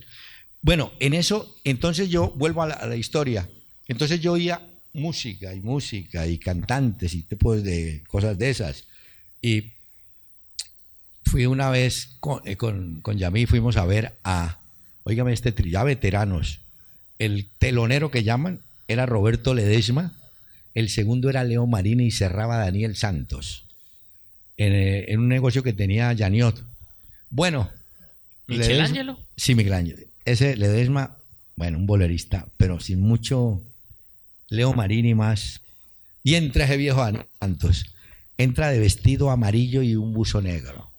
[0.65, 3.47] Bueno, en eso, entonces yo vuelvo a la, historia.
[3.87, 8.85] Entonces yo oía música y música y cantantes y tipos de cosas de esas.
[9.43, 9.73] Y
[11.23, 14.57] fui una vez con, eh, con, con Yamí, fuimos a ver a
[15.03, 16.61] Óigame este ya veteranos.
[17.19, 20.13] El telonero que llaman era Roberto Ledesma,
[20.73, 23.65] el segundo era Leo Marini y cerraba Daniel Santos.
[24.57, 26.59] En, eh, un negocio que tenía Janiot.
[27.29, 27.69] Bueno.
[28.47, 29.19] ¿Michelangelo?
[29.37, 30.14] sí, Michelangelo.
[30.25, 31.17] Ese Ledesma,
[31.55, 33.61] bueno, un bolerista, pero sin mucho
[34.49, 35.61] Leo Marini más.
[36.23, 37.05] Y entra ese viejo
[37.39, 37.85] Santos.
[38.37, 40.89] Entra de vestido amarillo y un buzo negro.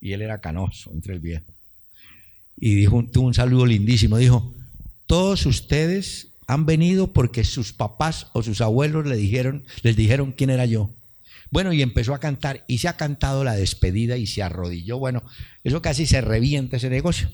[0.00, 1.54] Y él era canoso entre el viejo
[2.56, 4.18] y dijo, tuvo un saludo lindísimo.
[4.18, 4.52] Dijo,
[5.06, 10.50] todos ustedes han venido porque sus papás o sus abuelos le dijeron, les dijeron quién
[10.50, 10.90] era yo.
[11.50, 14.98] Bueno, y empezó a cantar y se ha cantado la despedida y se arrodilló.
[14.98, 15.22] Bueno,
[15.62, 17.28] eso casi se revienta ese negocio.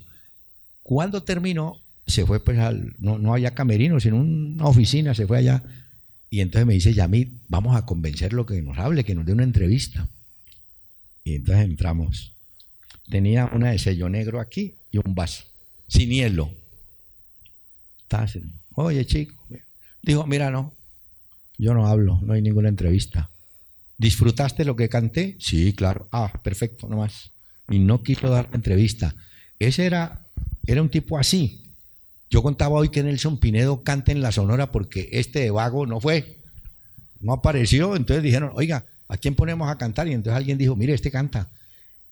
[0.90, 5.38] Cuando terminó, se fue pues al, no, no había camerino, sino una oficina, se fue
[5.38, 5.62] allá.
[6.30, 9.44] Y entonces me dice, Yamid, vamos a convencerlo que nos hable, que nos dé una
[9.44, 10.08] entrevista.
[11.22, 12.32] Y entonces entramos.
[13.08, 15.44] Tenía una de sello negro aquí y un vaso,
[15.86, 16.50] sin hielo.
[18.74, 19.40] Oye, chico.
[20.02, 20.74] Dijo, mira, no,
[21.56, 23.30] yo no hablo, no hay ninguna entrevista.
[23.96, 25.36] ¿Disfrutaste lo que canté?
[25.38, 26.08] Sí, claro.
[26.10, 27.30] Ah, perfecto, nomás.
[27.68, 29.14] Y no quiso dar entrevista.
[29.60, 30.26] Ese era,
[30.66, 31.62] era un tipo así.
[32.30, 36.00] Yo contaba hoy que Nelson Pinedo canta en la Sonora porque este de vago no
[36.00, 36.38] fue.
[37.20, 37.96] No apareció.
[37.96, 40.06] Entonces dijeron, oiga, ¿a quién ponemos a cantar?
[40.06, 41.48] Y entonces alguien dijo, mire, este canta.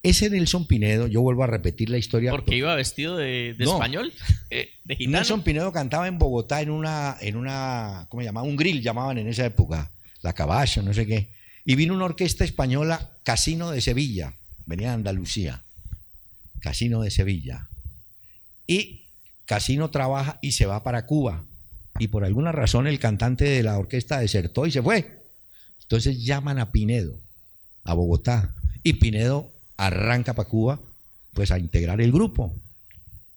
[0.03, 2.31] Ese Nelson Pinedo, yo vuelvo a repetir la historia.
[2.31, 4.13] ¿Porque iba vestido de, español?
[4.51, 4.71] Eh,
[5.07, 8.43] Nelson Pinedo cantaba en Bogotá en una, en una, ¿cómo se llama?
[8.43, 9.91] Un grill llamaban en esa época,
[10.23, 11.29] la caballo, no sé qué.
[11.67, 14.33] Y vino una orquesta española, Casino de Sevilla,
[14.65, 15.65] venía de Andalucía,
[16.61, 17.69] Casino de Sevilla.
[18.69, 19.07] Y
[19.47, 21.43] Casino trabaja y se va para Cuba.
[21.99, 25.25] Y por alguna razón el cantante de la orquesta desertó y se fue.
[25.83, 27.19] Entonces llaman a Pinedo,
[27.83, 28.55] a Bogotá.
[28.83, 30.79] Y Pinedo arranca para Cuba,
[31.33, 32.55] pues a integrar el grupo.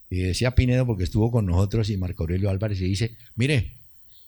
[0.10, 3.78] Y decía Pinedo, porque estuvo con nosotros y Marco Aurelio Álvarez, y dice, mire,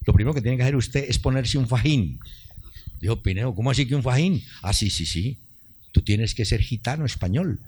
[0.06, 2.18] lo primero que tiene que hacer usted es ponerse un fajín.
[3.02, 4.42] Dijo Pinedo, ¿cómo así que un fajín?
[4.62, 5.38] Ah, sí, sí, sí.
[5.92, 7.60] Tú tienes que ser gitano español.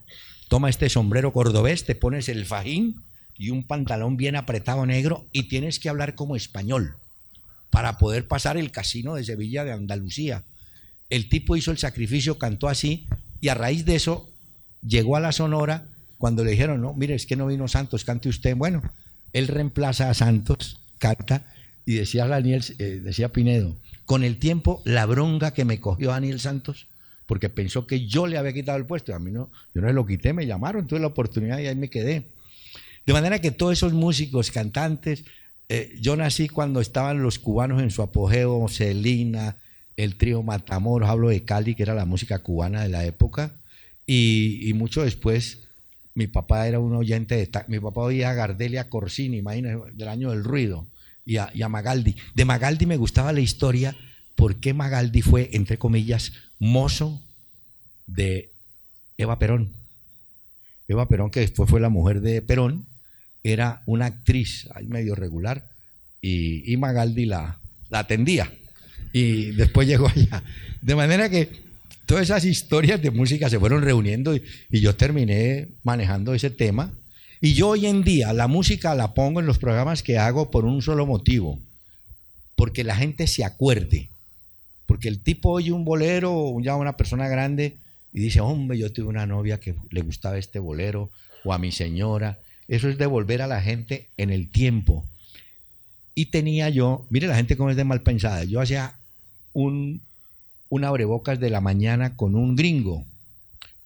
[0.48, 3.04] Toma este sombrero cordobés, te pones el fajín
[3.38, 6.95] y un pantalón bien apretado negro y tienes que hablar como español
[7.69, 10.43] para poder pasar el casino de Sevilla de Andalucía.
[11.10, 13.06] El tipo hizo el sacrificio, cantó así
[13.41, 14.30] y a raíz de eso
[14.88, 15.86] llegó a la Sonora
[16.17, 18.56] cuando le dijeron, no, mire, es que no vino Santos, cante usted.
[18.56, 18.82] Bueno,
[19.34, 21.43] él reemplaza a Santos, canta,
[21.86, 26.39] y decía Daniel, eh, decía Pinedo, con el tiempo la bronca que me cogió Daniel
[26.39, 26.88] Santos,
[27.26, 30.06] porque pensó que yo le había quitado el puesto, a mí no, yo no lo
[30.06, 32.24] quité, me llamaron, tuve la oportunidad y ahí me quedé.
[33.06, 35.26] De manera que todos esos músicos, cantantes,
[35.70, 39.58] eh, yo nací cuando estaban los cubanos en su apogeo, Celina,
[39.98, 43.54] el trío Matamoros, hablo de Cali, que era la música cubana de la época,
[44.08, 45.60] y, mucho después,
[46.13, 47.50] mi papá era un oyente de...
[47.68, 50.86] Mi papá oía a Gardelia Corsini, imagínense, del año del ruido,
[51.26, 52.15] y a, Magaldi.
[52.36, 53.96] De Magaldi me gustaba la historia,
[54.36, 57.22] porque Magaldi fue, entre comillas, mozo
[58.06, 58.52] de
[59.18, 59.70] Eva Perón.
[60.88, 62.86] Eva Perón, que después fue la mujer de Perón,
[63.51, 65.69] era una actriz ahí medio regular,
[66.21, 67.60] y, Magaldi la,
[67.91, 68.51] atendía.
[69.13, 70.43] Y después llegó allá.
[70.81, 71.49] De manera que
[72.05, 76.93] Todas esas historias de música se fueron reuniendo y, yo terminé manejando ese tema.
[77.41, 80.65] Y yo hoy en día la música la pongo en los programas que hago por
[80.65, 81.60] un solo motivo,
[82.55, 84.10] porque la gente se acuerde.
[84.86, 87.75] Porque el tipo oye un bolero ya una persona grande
[88.13, 91.10] y dice, hombre, yo tuve una novia que le gustaba este bolero
[91.43, 92.38] o a mi señora.
[92.67, 95.06] Eso es devolver a la gente en el tiempo.
[96.15, 98.95] Y tenía yo, mire la gente cómo es de mal pensada, yo hacía
[99.54, 100.01] un
[100.69, 103.06] un abrebocas de la mañana con un gringo.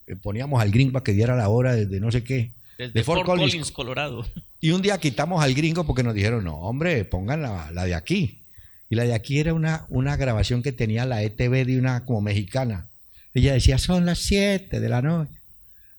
[0.07, 2.51] Eh, poníamos al gringo para que diera la hora desde no sé qué.
[2.77, 4.25] Desde de Fort, Collins, Colorado.
[4.61, 7.95] Y un día quitamos al gringo porque nos dijeron, no, hombre, pongan la, la de
[7.95, 8.41] aquí.
[8.89, 12.21] Y la de aquí era una, una grabación que tenía la ETV de una como
[12.21, 12.87] mexicana.
[13.33, 15.31] Ella decía, son las 7 de la noche.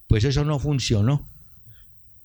[0.08, 1.28] Pues eso no funcionó.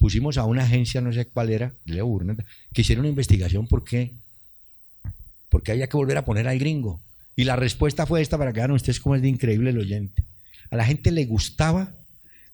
[0.05, 3.83] Pusimos a una agencia, no sé cuál era, Leo Burnett, que hiciera una investigación por
[3.83, 4.11] qué.
[5.49, 7.01] Porque había que volver a poner al gringo.
[7.35, 10.21] Y la respuesta fue esta para que vean ustedes cómo es de increíble el oyente.
[10.69, 11.95] A la gente le gustaba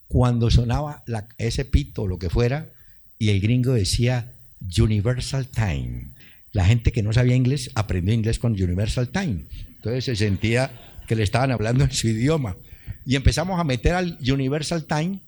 [0.08, 1.04] cuando sonaba
[1.38, 2.70] ese pito o lo que fuera
[3.20, 4.32] y el gringo decía
[4.80, 6.06] Universal Time.
[6.54, 9.42] La gente que no sabía inglés aprendió inglés con Universal Time.
[9.76, 10.72] Entonces se sentía
[11.06, 12.56] que le estaban hablando en su idioma.
[13.06, 15.20] Y empezamos a meter al Universal Time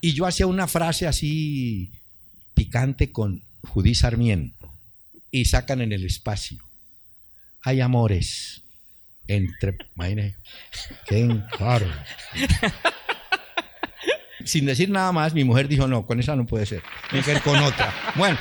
[0.00, 1.90] y yo hacía una frase así
[2.54, 4.72] picante con Judí Sarmiento
[5.30, 6.58] y sacan en el espacio.
[7.62, 8.62] Hay amores
[9.26, 9.76] entre...
[9.94, 10.36] Imagínese,
[11.06, 11.42] qué.
[14.44, 16.82] Sin decir nada más, mi mujer dijo, no, con esa no puede ser.
[17.10, 17.94] Tiene con otra.
[18.16, 18.38] Bueno.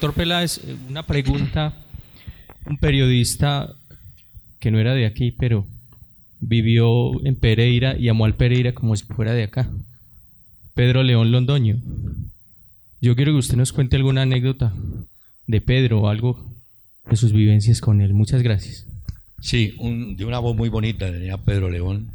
[0.00, 1.74] Doctor Peláez, eh, una pregunta.
[2.66, 3.74] Un periodista
[4.60, 5.66] que no era de aquí, pero
[6.38, 9.68] vivió en Pereira y amó al Pereira como si fuera de acá.
[10.74, 11.78] Pedro León Londoño.
[13.00, 14.72] Yo quiero que usted nos cuente alguna anécdota
[15.48, 16.46] de Pedro o algo
[17.10, 18.14] de sus vivencias con él.
[18.14, 18.86] Muchas gracias.
[19.40, 22.08] Sí, un- de una voz muy bonita tenía Pedro León,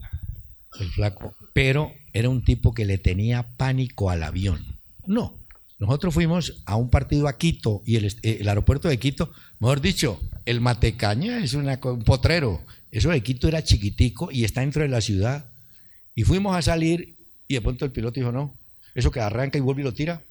[0.80, 4.62] el flaco, pero era un tipo que le tenía pánico al avión.
[5.06, 5.34] No,
[5.80, 9.82] Nosotros fuimos a un partido a Quito y el, eh, el aeropuerto de Quito, mejor
[9.82, 12.62] dicho, el Matecaña es una, un potrero.
[12.92, 15.46] Eso de Quito era chiquitico y está dentro de la ciudad.
[16.16, 17.16] Y fuimos a salir
[17.48, 18.54] y de pronto el piloto dijo, no,
[18.96, 20.22] eso que arranca y vuelve y lo tira.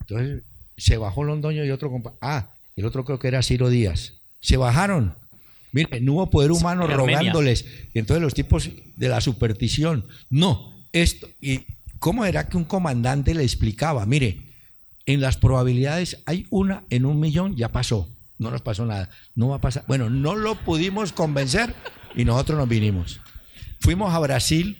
[0.00, 0.42] Entonces
[0.76, 2.14] se bajó Londoño y otro compa.
[2.20, 4.14] Ah, el otro creo que era Ciro Díaz.
[4.40, 5.14] Se bajaron.
[5.72, 7.18] Mire, no hubo poder humano Armenia.
[7.18, 7.64] rogándoles.
[7.92, 10.06] Y entonces los tipos de la superstición.
[10.30, 11.28] No, esto.
[11.40, 11.66] ¿Y
[11.98, 14.06] cómo era que un comandante le explicaba?
[14.06, 14.47] Mire,
[15.08, 18.10] en las probabilidades hay una en un millón, ya pasó.
[18.36, 19.08] No nos pasó nada.
[19.34, 19.84] No va a pasar.
[19.88, 21.74] Bueno, no lo pudimos convencer
[22.14, 23.18] y nosotros nos vinimos.
[23.80, 24.76] Fuimos a Brasil,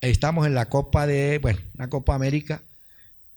[0.00, 2.60] estamos en la Copa de, bueno, la Copa América,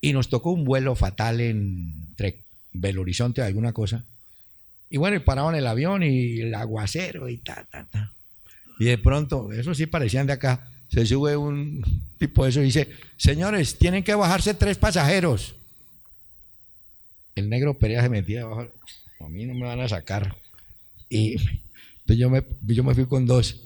[0.00, 2.40] y nos tocó un vuelo fatal en entre
[2.72, 4.04] Belo Horizonte alguna cosa.
[4.90, 8.12] Y bueno, y paraban el avión y el aguacero y ta, ta, ta.
[8.80, 11.84] Y de pronto, eso sí parecían de acá, se sube un
[12.18, 15.54] tipo de eso y dice, señores, tienen que bajarse tres pasajeros.
[17.34, 18.68] El negro Perea se metía abajo,
[19.20, 20.36] a mí no me van a sacar.
[21.08, 23.60] Y entonces yo me, yo me fui con dos.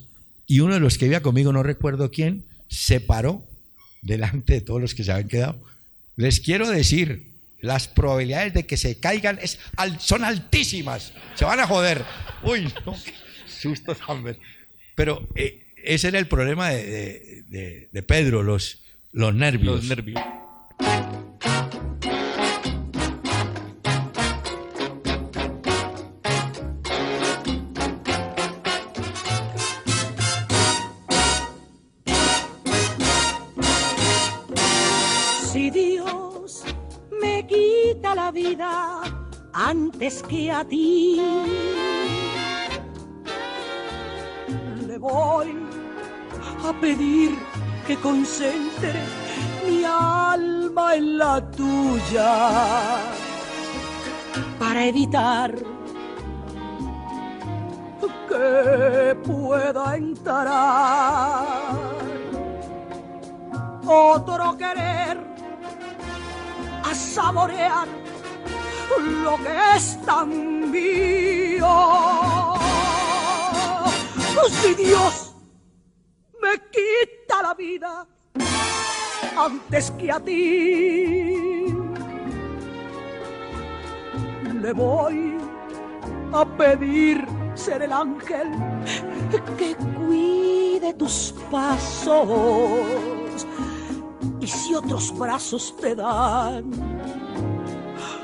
[0.47, 3.47] Y uno de los que iba conmigo, no recuerdo quién, se paró
[4.03, 5.61] delante de todos los que se habían quedado.
[6.17, 9.41] Les quiero decir, las probabilidades de que se caigan
[9.99, 11.13] son altísimas.
[11.35, 12.05] Se van a joder.
[12.43, 13.13] Uy, no, qué
[13.49, 14.39] susto ver-
[14.95, 18.79] Pero eh, ese era el problema de- de Pedro, los,
[19.13, 19.77] los nervios.
[19.77, 20.23] Los nervios.
[39.97, 41.19] Antes que a ti,
[44.87, 45.57] le voy
[46.69, 47.39] a pedir
[47.87, 48.93] que concentre
[49.67, 53.01] mi alma en la tuya
[54.59, 55.55] para evitar
[58.29, 61.27] que pueda entrar
[63.87, 65.17] otro querer
[66.85, 68.06] a saborear
[68.99, 72.57] lo que es tan mío.
[74.49, 75.35] Si Dios
[76.41, 78.07] me quita la vida
[79.37, 81.67] antes que a ti,
[84.63, 85.37] le voy
[86.33, 88.51] a pedir ser el ángel
[89.59, 92.27] que cuide tus pasos.
[94.41, 97.26] Y si otros brazos te dan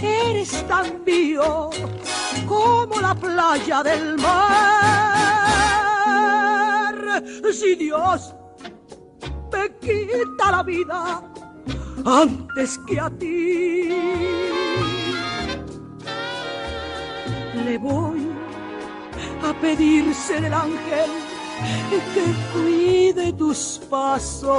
[0.00, 1.70] eres tan mío
[2.46, 4.52] como la playa del mar.
[7.52, 8.34] Si Dios
[9.52, 11.22] me quita la vida
[12.04, 13.88] antes que a ti,
[17.64, 18.32] le voy
[19.48, 21.10] a pedir ser el ángel
[22.14, 24.58] que cuide tus pasos.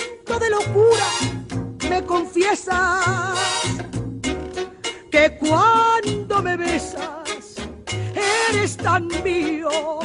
[0.39, 1.07] de locura
[1.89, 3.37] me confiesas
[5.11, 7.55] que cuando me besas
[8.49, 9.99] eres tan mío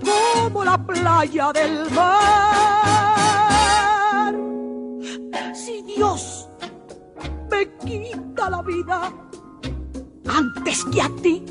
[0.00, 2.12] como la playa del mar.
[5.54, 6.48] Si Dios
[7.50, 9.12] me quita la vida
[10.28, 11.44] antes que a ti,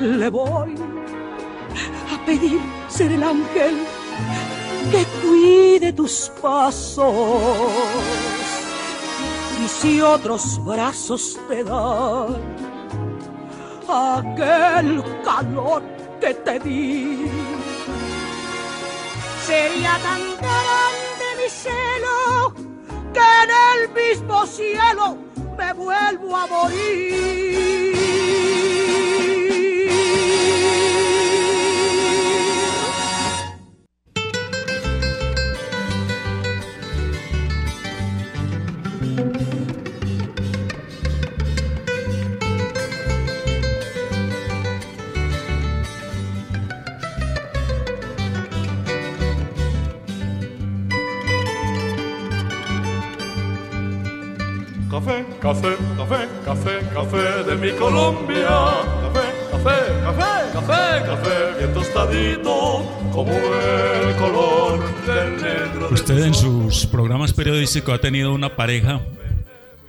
[0.00, 0.74] le voy
[2.12, 3.86] a pedir ser el ángel
[4.90, 7.12] que cuide tus pasos.
[9.64, 12.36] Y si otros brazos te dan
[13.88, 15.82] aquel calor
[16.20, 17.26] que te di,
[19.46, 22.54] sería tan grande mi celo
[23.12, 25.16] que en mismo cielo
[25.56, 27.91] me vuelvo a morir.
[55.42, 58.46] Café, café, café, café, de mi Colombia.
[59.02, 65.88] Café, café, café, café, café, bien tostadito, como el color del negro.
[65.88, 69.00] de Usted en sus programas periodísticos ha tenido una pareja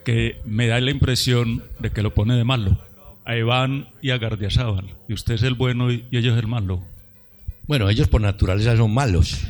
[0.04, 2.76] que me da la impresión de que lo pone de malo.
[3.24, 4.96] A Iván y a Gardiazabal.
[5.08, 6.82] Y usted es el bueno y y ellos el malo.
[7.68, 9.46] Bueno, ellos por naturaleza son malos.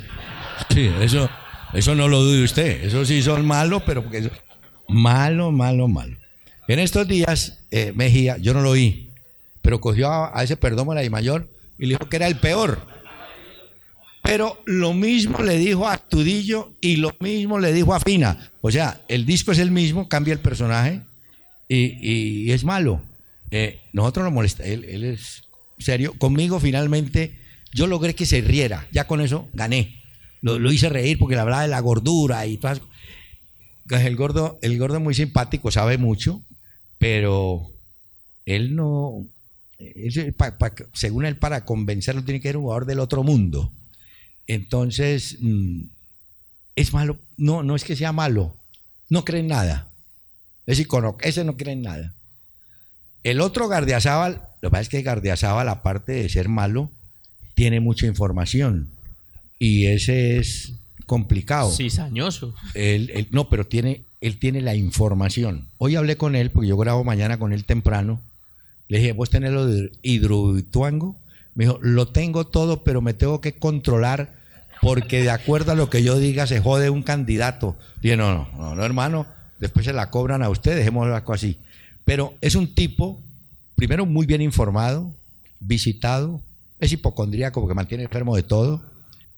[0.70, 1.30] Sí, eso,
[1.72, 2.84] eso no lo dude usted.
[2.84, 4.30] Eso sí son malos, pero porque
[4.88, 6.18] malo, malo, malo.
[6.68, 9.10] En estos días, eh, Mejía, yo no lo oí,
[9.62, 12.86] pero cogió a, ese Perdómala y Mayor y le dijo que era el peor.
[14.24, 18.52] Pero lo mismo le dijo a Tudillo y lo mismo le dijo a Fina.
[18.62, 21.02] O sea, el disco es el mismo, cambia el personaje
[21.68, 23.02] y, es malo.
[23.52, 25.44] Eh, nosotros lo molesta, él, él es
[25.78, 26.14] serio.
[26.18, 27.34] Conmigo finalmente
[27.74, 28.88] yo logré que se riera.
[28.92, 30.02] Ya con eso gané.
[30.42, 32.82] Lo, lo hice reír porque le hablaba de la gordura y todas.
[33.90, 36.42] El gordo, el gordo es muy simpático, sabe mucho,
[36.98, 37.70] pero
[38.46, 39.26] él no,
[40.94, 43.72] según él, para convencerlo tiene que ser un jugador del otro mundo.
[44.48, 45.82] Entonces, mm,
[46.76, 47.18] es malo.
[47.38, 48.56] No, no es que sea malo.
[49.10, 49.90] No cree en nada.
[50.66, 52.14] Es icono, ese no cree en nada.
[53.24, 56.92] El otro Gardiazabal, lo que pasa es que Gardiazabal, aparte de ser malo,
[57.54, 58.90] tiene mucha información.
[59.60, 60.74] Y ese es
[61.14, 61.70] complicado.
[61.72, 62.56] Cizañoso.
[62.74, 65.68] Él- él- no, pero tiene, él tiene la información.
[65.78, 68.20] Hoy hablé con él, porque yo grabo mañana con él temprano.
[68.88, 71.16] Le dije, ¿vos tenés lo de hidroituango?
[71.54, 74.34] Me dijo, lo tengo todo, pero me tengo que controlar
[74.82, 77.76] porque de acuerdo a lo que yo diga se jode un candidato.
[78.02, 79.28] Dije, no, no, no, no, hermano,
[79.60, 81.58] después se la cobran a usted, dejemos cosa así.
[82.06, 83.22] Pero es un tipo,
[83.76, 85.14] primero muy bien informado,
[85.60, 86.42] visitado,
[86.80, 88.82] es hipocondríaco porque mantiene enfermo de todo,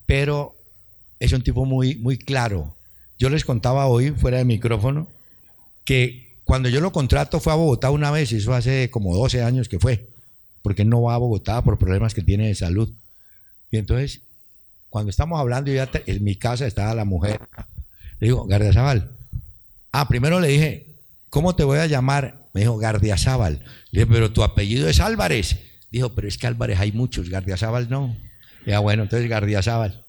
[0.05, 0.54] pero
[1.25, 2.75] es un tipo muy, muy claro.
[3.17, 5.07] Yo les contaba hoy, fuera de micrófono,
[5.83, 9.41] que cuando yo lo contrato fue a Bogotá una vez, y eso hace como 12
[9.41, 10.07] años que fue,
[10.61, 12.89] porque no va a Bogotá por problemas que tiene de salud.
[13.71, 14.21] Y entonces,
[14.89, 17.41] cuando estamos hablando, ya en mi casa estaba la mujer.
[18.19, 19.09] Le digo, Gardiazabal.
[19.91, 20.85] Ah, primero le dije,
[21.29, 22.45] ¿cómo te voy a llamar?
[22.53, 23.63] Me dijo, Gardiazabal.
[23.91, 25.57] Le dije, pero tu apellido es Álvarez.
[25.91, 28.15] Dijo, pero es que Álvarez hay muchos, Gardiazabal no.
[28.65, 30.04] Ya bueno, entonces Gardiazabal.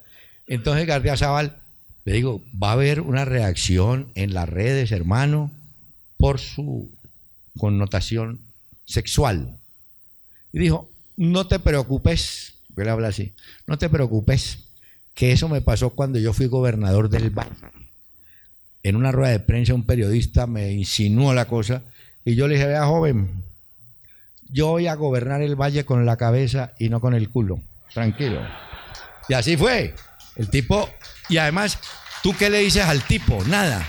[0.46, 1.58] Entonces Gardiazabal,
[2.04, 5.50] le digo, va a haber una reacción en las redes, hermano,
[6.16, 6.90] por su
[7.58, 8.40] connotación
[8.84, 9.58] sexual.
[10.52, 13.32] Y dijo, no te preocupes, porque él habla así,
[13.66, 14.58] no te preocupes,
[15.14, 17.50] que eso me pasó cuando yo fui gobernador del Valle.
[18.82, 21.82] En una rueda de prensa un periodista me insinuó la cosa
[22.24, 23.28] y yo le dije, vea joven,
[24.48, 27.60] yo voy a gobernar el Valle con la cabeza y no con el culo,
[27.92, 28.40] tranquilo.
[29.28, 29.94] Y así fue.
[30.36, 30.90] El tipo,
[31.28, 31.78] y además,
[32.22, 33.42] ¿tú qué le dices al tipo?
[33.44, 33.86] Nada.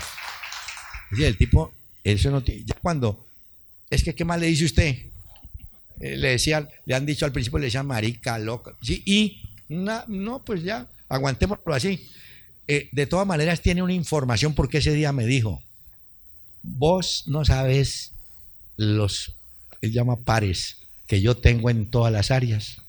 [1.10, 1.72] El tipo,
[2.04, 3.26] eso no tiene, ya cuando,
[3.90, 4.96] es que, ¿qué más le dice usted?
[6.00, 10.42] Eh, le decían, le han dicho al principio, le decían marica, loca, sí, y no,
[10.44, 12.08] pues ya, aguantémoslo así.
[12.66, 15.62] Eh, de todas maneras, tiene una información porque ese día me dijo,
[16.62, 18.12] vos no sabes
[18.76, 19.32] los,
[19.80, 20.76] él llama pares,
[21.06, 22.82] que yo tengo en todas las áreas.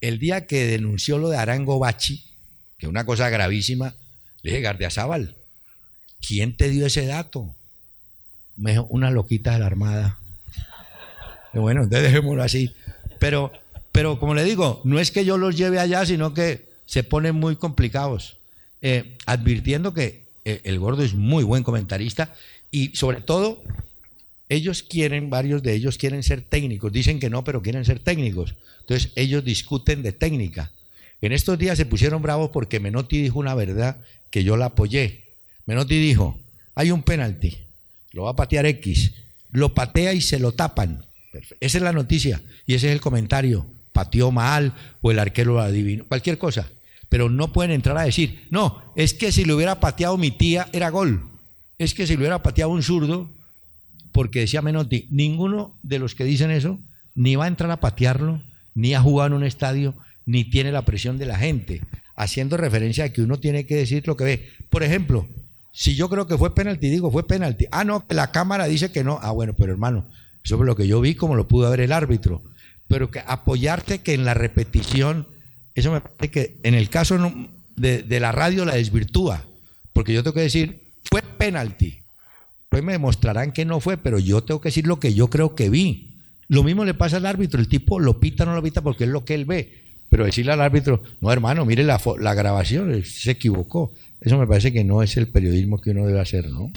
[0.00, 2.24] El día que denunció lo de Arango Bachi,
[2.78, 3.94] que una cosa gravísima,
[4.42, 5.34] le dije, Gardiazabal,
[6.20, 7.54] ¿quién te dio ese dato?
[8.56, 10.18] Me dijo, una loquita de la Armada.
[11.52, 12.74] Bueno, entonces dejémoslo así.
[13.18, 13.52] Pero,
[13.92, 17.34] pero como le digo, no es que yo los lleve allá, sino que se ponen
[17.34, 18.36] muy complicados.
[18.82, 22.34] Eh, advirtiendo que eh, el gordo es muy buen comentarista
[22.70, 23.62] y sobre todo
[24.48, 28.54] ellos quieren, varios de ellos quieren ser técnicos, dicen que no, pero quieren ser técnicos.
[28.80, 30.70] Entonces ellos discuten de técnica.
[31.20, 33.96] En estos días se pusieron bravos porque Menotti dijo una verdad
[34.30, 35.24] que yo la apoyé.
[35.66, 36.38] Menotti dijo,
[36.74, 37.56] hay un penalti,
[38.12, 39.12] lo va a patear X,
[39.50, 41.04] lo patea y se lo tapan.
[41.60, 43.66] Esa es la noticia y ese es el comentario.
[43.92, 46.68] Pateó mal o el arquero lo adivinó, cualquier cosa.
[47.08, 50.68] Pero no pueden entrar a decir, no, es que si lo hubiera pateado mi tía
[50.72, 51.22] era gol.
[51.78, 53.30] Es que si lo hubiera pateado un zurdo,
[54.12, 56.78] porque decía Menotti, ninguno de los que dicen eso
[57.14, 58.42] ni va a entrar a patearlo,
[58.74, 59.94] ni ha jugado en un estadio,
[60.26, 61.82] ni tiene la presión de la gente,
[62.14, 64.50] haciendo referencia a que uno tiene que decir lo que ve.
[64.68, 65.26] Por ejemplo,
[65.78, 67.66] Si yo creo que fue penalti, digo, fue penalti.
[67.70, 69.18] Ah, no, la cámara dice que no.
[69.20, 70.06] Ah, bueno, pero hermano,
[70.42, 72.42] eso es lo que yo vi, como lo pudo ver el árbitro.
[72.88, 75.26] Pero que apoyarte que en la repetición,
[75.74, 77.18] eso me parece que en el caso
[77.76, 79.44] de, de la radio la desvirtúa.
[79.92, 81.98] Porque yo tengo que decir, fue penalti.
[82.70, 85.54] Pues me demostrarán que no fue, pero yo tengo que decir lo que yo creo
[85.54, 86.14] que vi.
[86.48, 89.04] Lo mismo le pasa al árbitro, el tipo lo pita o no lo pita porque
[89.04, 89.85] es lo que él ve.
[90.16, 93.92] Pero decirle al árbitro, no hermano, mire la, la grabación, se equivocó.
[94.18, 96.72] Eso me parece que no es el periodismo que uno debe hacer, ¿no?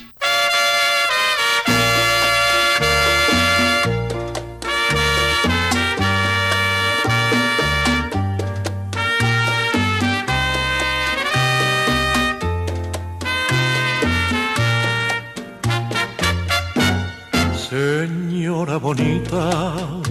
[17.70, 20.02] Señora bonita,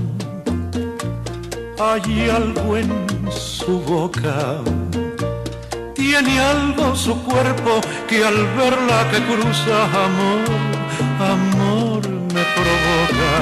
[1.79, 4.61] hay algo en su boca.
[5.95, 10.49] Tiene algo su cuerpo que al verla que cruza amor,
[11.21, 13.33] amor me provoca.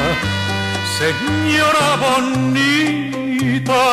[0.99, 3.85] Señora bonita,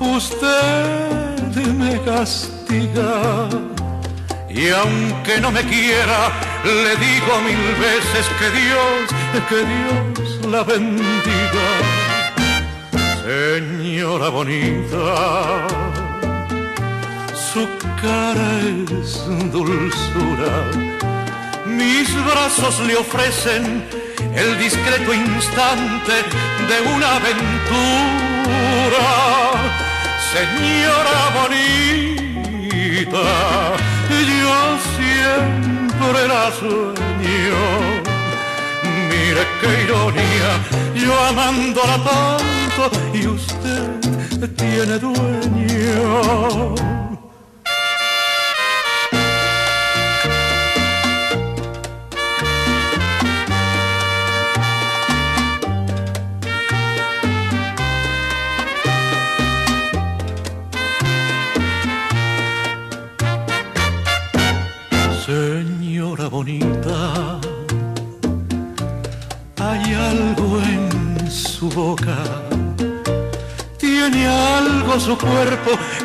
[0.00, 3.48] usted me castiga.
[4.48, 6.30] Y aunque no me quiera,
[6.64, 9.10] le digo mil veces que Dios,
[9.48, 12.01] que Dios la bendiga.
[13.24, 15.68] Señora bonita,
[17.32, 17.68] su
[18.02, 18.50] cara
[19.00, 20.54] es dulzura.
[21.64, 23.84] Mis brazos le ofrecen
[24.34, 26.14] el discreto instante
[26.68, 28.26] de una aventura.
[30.34, 33.24] Señora bonita,
[34.10, 34.58] yo
[34.96, 38.11] siempre la sueño.
[39.22, 40.50] Mire qué ironía,
[40.96, 46.74] yo amándola tanto y usted tiene dueño.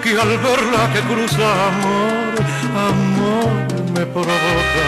[0.10, 2.34] Que al verla que cruza amor,
[2.92, 3.54] amor
[3.94, 4.88] me provoca.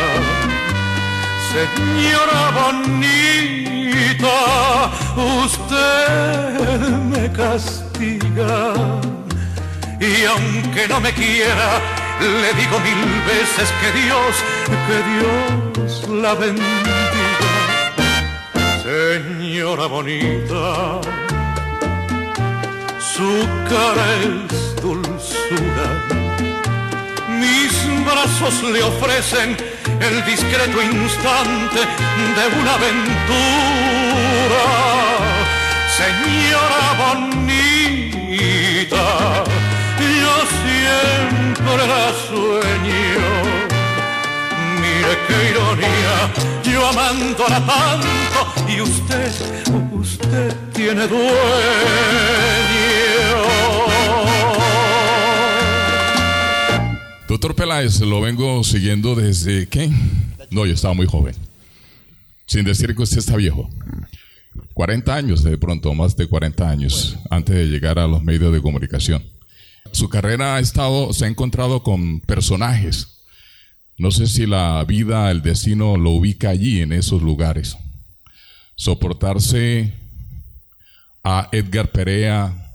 [1.54, 4.38] Señora bonita,
[5.46, 8.56] usted me castiga
[10.00, 11.70] y aunque no me quiera,
[12.22, 14.34] le digo mil veces que Dios,
[14.88, 15.92] que Dios
[16.24, 16.66] la bendiga.
[18.84, 21.02] Señora bonita,
[23.00, 23.32] su
[23.70, 25.88] cara dulzura.
[27.28, 27.74] Mis
[28.06, 29.58] brazos le ofrecen
[30.00, 34.64] el discreto instante de una aventura.
[36.00, 39.06] Señora bonita,
[40.00, 43.28] yo siempre la sueño.
[44.82, 46.16] Mire qué ironía,
[46.64, 49.32] yo amándola tanto y usted,
[49.92, 52.59] usted tiene dueño.
[57.30, 59.88] Doctor Peláez, lo vengo siguiendo desde qué?
[60.50, 61.36] No, yo estaba muy joven.
[62.48, 63.70] Sin decir que usted está viejo.
[64.74, 68.64] 40 años de pronto, más de 40 años, antes de llegar a los medios de
[68.64, 69.24] comunicación.
[69.92, 73.20] Su carrera ha estado, se ha encontrado con personajes.
[74.00, 77.78] No sé si la vida, el destino lo ubica allí, en esos lugares.
[78.74, 79.94] Soportarse
[81.24, 82.72] a Edgar Perea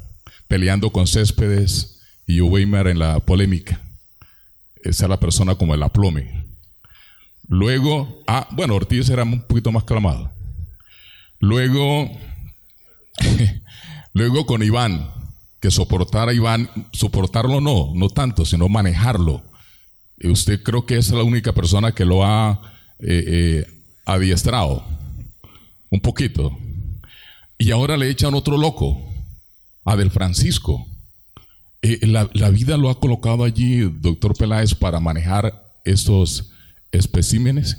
[0.46, 3.83] peleando con Céspedes y Weimar en la polémica.
[4.84, 6.44] Esa es la persona como el aplome.
[7.48, 10.30] Luego, ah, bueno, Ortiz era un poquito más calmado.
[11.40, 12.10] Luego,
[14.12, 15.10] luego con Iván,
[15.60, 19.42] que soportar a Iván, soportarlo no, no tanto, sino manejarlo.
[20.18, 22.60] Y usted creo que es la única persona que lo ha
[22.98, 23.66] eh, eh,
[24.04, 24.84] adiestrado,
[25.90, 26.56] un poquito.
[27.56, 29.00] Y ahora le echan otro loco,
[29.86, 30.86] a Del Francisco.
[31.86, 36.50] Eh, la, vida lo ha colocado allí, doctor Peláez, para manejar estos
[36.92, 37.76] especímenes.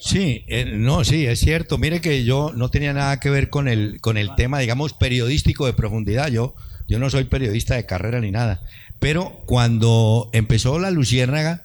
[0.00, 1.76] Sí, eh, no, sí, es cierto.
[1.76, 5.66] Mire que yo no tenía nada que ver con el, con el tema, digamos, periodístico
[5.66, 6.28] de profundidad.
[6.28, 6.54] Yo,
[6.88, 8.62] yo no soy periodista de carrera ni nada.
[8.98, 11.64] Pero cuando empezó la Luciérnaga,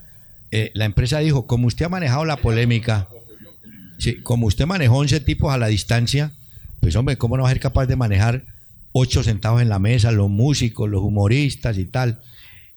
[0.51, 3.07] eh, la empresa dijo, como usted ha manejado la polémica,
[3.99, 6.33] sí, como usted manejó 11 tipos a la distancia,
[6.81, 8.43] pues hombre, ¿cómo no va a ser capaz de manejar
[8.91, 12.19] ocho sentados en la mesa, los músicos, los humoristas y tal?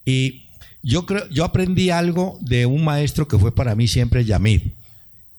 [0.04, 0.42] Y
[0.82, 4.62] Yo, creo, yo aprendí algo de un maestro que fue para mí siempre Yamid.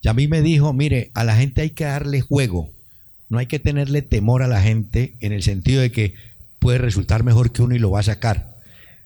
[0.04, 2.70] Yamid me dijo, mire, a la gente hay que darle juego,
[3.30, 6.14] no hay que tenerle temor a la gente en el sentido de que
[6.60, 8.56] puede resultar mejor que uno y lo va a sacar.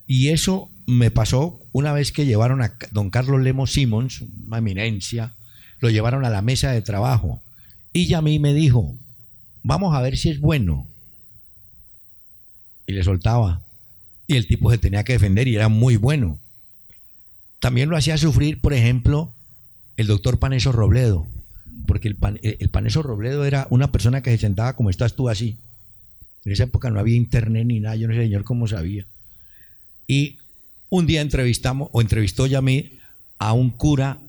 [0.08, 5.34] Y eso me pasó una vez que llevaron a don Carlos Lemos Simons, una eminencia,
[5.80, 7.42] lo llevaron a la mesa de trabajo.
[7.94, 8.94] Y Yamid me dijo,
[9.64, 10.86] vamos a ver si es bueno.
[12.88, 13.62] Y le soltaba.
[14.28, 16.40] Y el tipo se tenía que defender y era muy bueno.
[17.60, 19.32] También lo hacía sufrir, por ejemplo,
[19.98, 21.28] el doctor Paneso Robledo.
[21.88, 25.58] Porque el, el Paneso Robledo era una persona que se sentaba como estás tú así.
[26.46, 29.06] En esa época no había internet ni nada, yo no sé señor cómo sabía.
[30.08, 30.38] Y
[30.90, 33.00] un día entrevistamos, o entrevistó ya a mí,
[33.40, 34.20] a un cura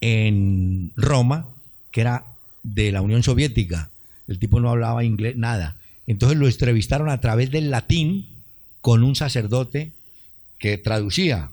[0.00, 1.46] en Roma,
[1.90, 2.24] que era
[2.62, 3.90] de la Unión Soviética.
[4.26, 5.76] El tipo no hablaba inglés, nada.
[6.06, 8.28] Entonces lo entrevistaron a través del latín
[8.80, 9.92] con un sacerdote
[10.58, 11.50] que traducía.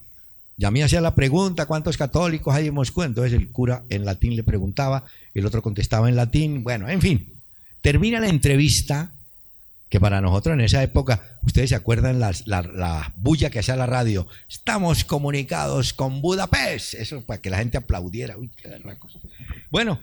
[0.57, 3.03] Y a hacía la pregunta, ¿cuántos católicos hay en Moscú?
[3.03, 6.63] Entonces el cura en latín le preguntaba, el otro contestaba en latín.
[6.63, 7.33] Bueno, en fin,
[7.81, 9.11] termina la entrevista,
[9.89, 14.27] que para nosotros en esa época, ustedes se acuerdan la, bulla que hacía la radio,
[14.47, 18.35] estamos comunicados con Budapest, eso para que la gente aplaudiera.
[19.71, 19.99] bueno,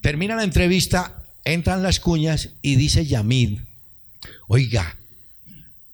[0.00, 3.60] termina la entrevista, entran las cuñas y dice Yamid,
[4.48, 4.96] oiga,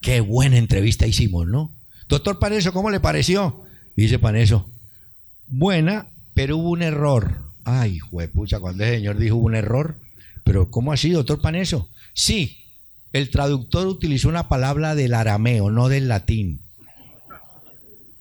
[0.01, 1.72] Qué buena entrevista hicimos, ¿no?
[2.09, 3.64] Doctor Paneso, ¿cómo le pareció?
[3.97, 4.68] Dice Paneso,
[5.49, 7.43] buena, pero hubo un error.
[7.64, 9.97] Ay, juepucha, cuando el señor dijo hubo un error.
[10.45, 11.91] Pero ¿cómo así, doctor Paneso?
[12.14, 12.64] Sí,
[13.12, 16.61] el traductor utilizó una palabra del arameo, no del latín.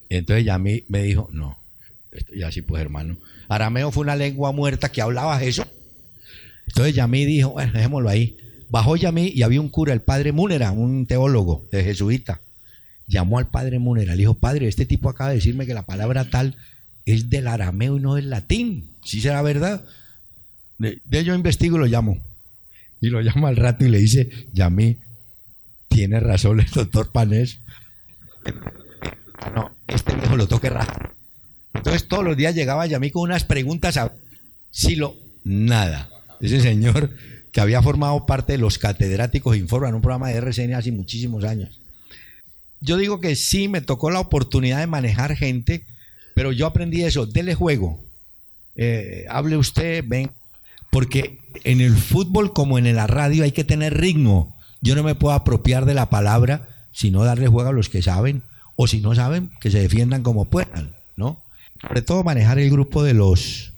[0.10, 1.58] Entonces ya mí me dijo, no,
[2.36, 3.18] ya sí pues hermano.
[3.49, 5.66] Arameo fue una lengua muerta que hablaba eso.
[6.68, 8.38] Entonces ya mí dijo, bueno, dejémoslo ahí.
[8.70, 12.41] Bajó Yamí y había un cura, el padre Múnera, un teólogo de jesuita.
[13.07, 16.30] Llamó al padre Múnera, le dijo, padre, este tipo acaba de decirme que la palabra
[16.30, 16.57] tal
[17.05, 18.91] es del arameo y no del latín.
[19.03, 19.86] ¿Sí será verdad?
[20.78, 22.18] De, yo investigo y lo llamo.
[22.99, 24.97] Y lo llamo al rato y le dice, Yamí,
[25.88, 27.59] tiene razón el doctor Panés.
[29.55, 30.93] No, este viejo lo toque rato.
[31.74, 34.13] Entonces todos los días llegaba Yamí con unas preguntas a
[34.72, 36.09] si lo nada.
[36.41, 37.11] Ese señor
[37.58, 41.80] que había formado parte de los catedráticos Informan, un programa de RCN hace muchísimos años.
[42.82, 45.84] Yo digo que sí, me tocó la oportunidad de manejar gente,
[46.36, 47.99] pero yo aprendí eso, dele juego.
[48.76, 50.30] Eh, hable usted, ven,
[50.91, 54.55] porque en el fútbol como en la radio hay que tener ritmo.
[54.82, 58.43] Yo no me puedo apropiar de la palabra, sino darle juego a los que saben,
[58.76, 61.41] o si no saben, que se defiendan como puedan, ¿no?
[61.82, 63.74] Sobre todo manejar el grupo de los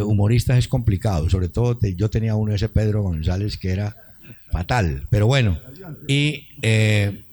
[0.00, 3.96] humoristas es complicado, sobre todo yo tenía uno, ese Pedro González, que era
[4.50, 5.58] fatal, pero bueno,
[6.08, 7.24] y, eh,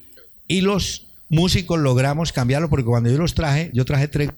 [0.47, 4.29] y los músicos logramos cambiarlo porque cuando yo los traje, yo traje tres,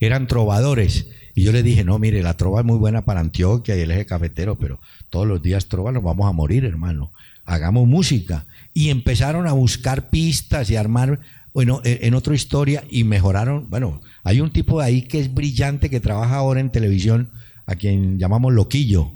[0.00, 3.76] eran trovadores, y yo les dije, no, mire, la trova es muy buena para Antioquia
[3.76, 4.80] y el eje cafetero, pero
[5.10, 7.12] todos los días trova nos vamos a morir, hermano,
[7.44, 11.20] hagamos música, y empezaron a buscar pistas y armar
[11.54, 13.70] bueno, e, en otra historia y mejoraron.
[13.70, 17.30] Bueno, hay un tipo de ahí que es brillante que trabaja ahora en televisión
[17.66, 19.10] a quien llamamos Loquillo.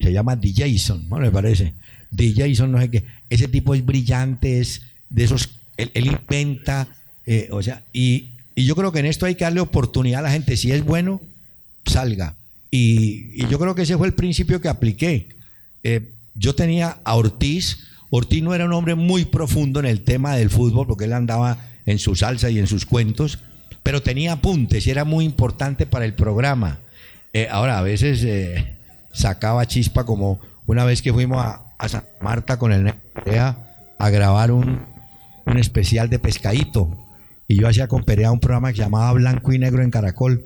[0.00, 1.74] Se llama DJson, ¿no me parece?
[2.10, 3.04] DJson, no sé qué.
[3.28, 6.88] Ese tipo es brillante, es de esos, él, inventa,
[7.26, 10.30] eh, o sea, y, yo creo que en esto hay que darle oportunidad a la
[10.32, 10.56] gente.
[10.56, 11.20] Si es bueno,
[11.86, 12.34] salga.
[12.70, 15.28] Y, yo creo que ese fue el principio que apliqué.
[15.84, 17.78] Eh, yo tenía a Ortiz.
[18.10, 21.68] Ortiz no era un hombre muy profundo en el tema del fútbol, porque él andaba
[21.86, 23.38] en su salsa y en sus cuentos,
[23.82, 26.78] pero tenía apuntes y era muy importante para el programa.
[27.38, 28.74] Eh, ahora, a veces eh,
[29.12, 32.92] sacaba chispa como una vez que fuimos a, Santa Marta con el
[33.96, 34.80] a grabar un,
[35.56, 36.88] especial de pescadito.
[37.46, 40.44] Y yo hacía con Perea un programa que se llamaba Blanco y Negro en Caracol.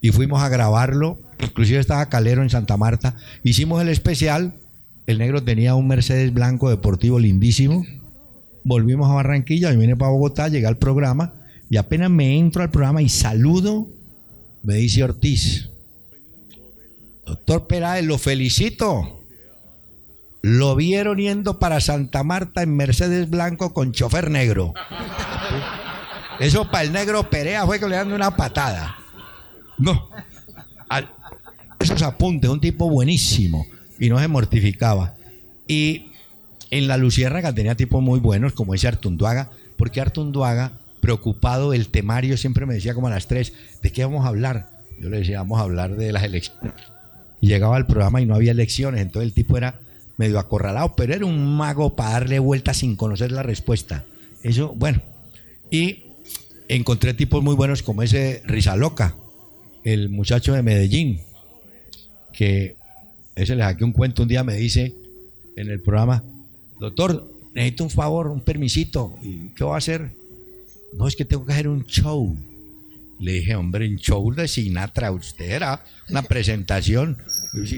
[0.00, 1.20] Y fuimos a grabarlo.
[1.38, 3.14] Inclusive estaba Calero en Santa Marta.
[3.44, 4.54] Hicimos el especial.
[5.06, 7.84] El negro tenía un Mercedes blanco deportivo lindísimo.
[8.64, 11.34] Volvimos a Barranquilla, y vine para Bogotá, llegué al programa.
[11.70, 13.86] Y apenas me entro al programa y saludo,
[14.64, 15.70] me dice Ortiz
[17.26, 19.22] Doctor Peláez, lo felicito.
[20.42, 24.74] Lo vieron yendo para Santa Marta en Mercedes Blanco con chofer negro.
[26.38, 28.98] Eso para el negro Perea fue que le dando una patada.
[29.78, 30.10] No.
[31.80, 33.66] esos apuntes, un tipo buenísimo.
[33.98, 35.14] Y no se mortificaba.
[35.66, 36.10] Y
[36.70, 42.36] en la Luciérnaga tenía tipos muy buenos, como ese Artunduaga, porque Artunduaga, preocupado el temario,
[42.36, 44.68] siempre me decía como a las tres, ¿de qué vamos a hablar?
[45.00, 46.93] Yo le decía, vamos a hablar de las elecciones
[47.40, 49.80] llegaba al programa y no había elecciones, entonces el tipo era
[50.16, 54.04] medio acorralado, pero era un mago para darle vuelta sin conocer la respuesta.
[54.42, 55.00] Eso, bueno.
[55.70, 56.04] Y
[56.68, 59.16] encontré tipos muy buenos como ese Rizaloca,
[59.82, 61.20] el muchacho de Medellín,
[62.32, 62.76] que
[63.34, 64.94] ese le saqué un cuento un día, me dice
[65.56, 66.22] en el programa,
[66.78, 70.10] doctor, necesito un favor, un permisito, ¿y qué va a hacer?
[70.92, 72.34] No, es que tengo que hacer un show.
[73.18, 77.18] Le dije, hombre, un show de Sinatra, usted era una presentación.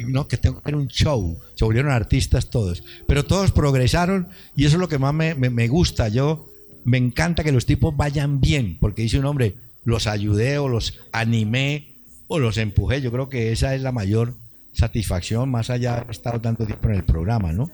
[0.06, 1.38] No, que tengo que hacer un show.
[1.54, 2.82] Se volvieron artistas todos.
[3.06, 6.08] Pero todos progresaron y eso es lo que más me, me, me gusta.
[6.08, 6.50] Yo
[6.84, 11.00] me encanta que los tipos vayan bien, porque dice un hombre, los ayudé o los
[11.12, 11.96] animé
[12.28, 13.00] o los empujé.
[13.00, 14.34] Yo creo que esa es la mayor
[14.72, 17.70] satisfacción, más allá de estado tanto tiempo en el programa, ¿no?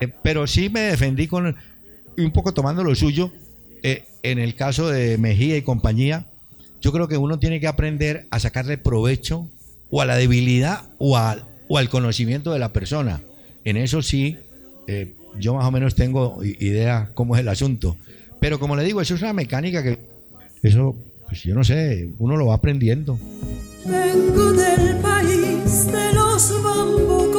[0.00, 1.56] Eh, pero sí me defendí con
[2.16, 3.32] un poco tomando lo suyo.
[3.82, 6.26] Eh, en el caso de Mejía y compañía,
[6.82, 9.48] yo creo que uno tiene que aprender a sacarle provecho
[9.90, 13.22] o a la debilidad o, al- o al conocimiento de la persona.
[13.64, 14.36] En eso sí,
[14.88, 17.96] eh, yo más o menos tengo idea cómo es el asunto.
[18.40, 19.98] Pero como le digo, eso es una mecánica que,
[20.62, 20.94] eso,
[21.28, 23.18] pues yo no sé, uno lo va aprendiendo.
[23.86, 27.31] Vengo del país de los bambucos,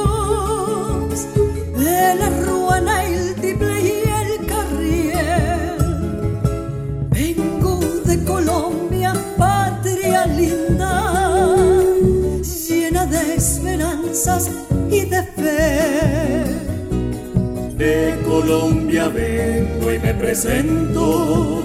[18.45, 21.63] Colombia vengo y me presento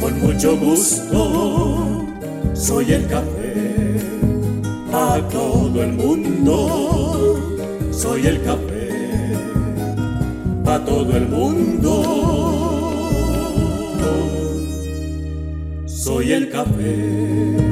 [0.00, 2.06] con mucho gusto.
[2.54, 3.96] Soy el café
[4.92, 7.40] a todo el mundo.
[7.90, 9.34] Soy el café
[10.66, 11.92] a todo el mundo.
[15.86, 17.67] Soy el café.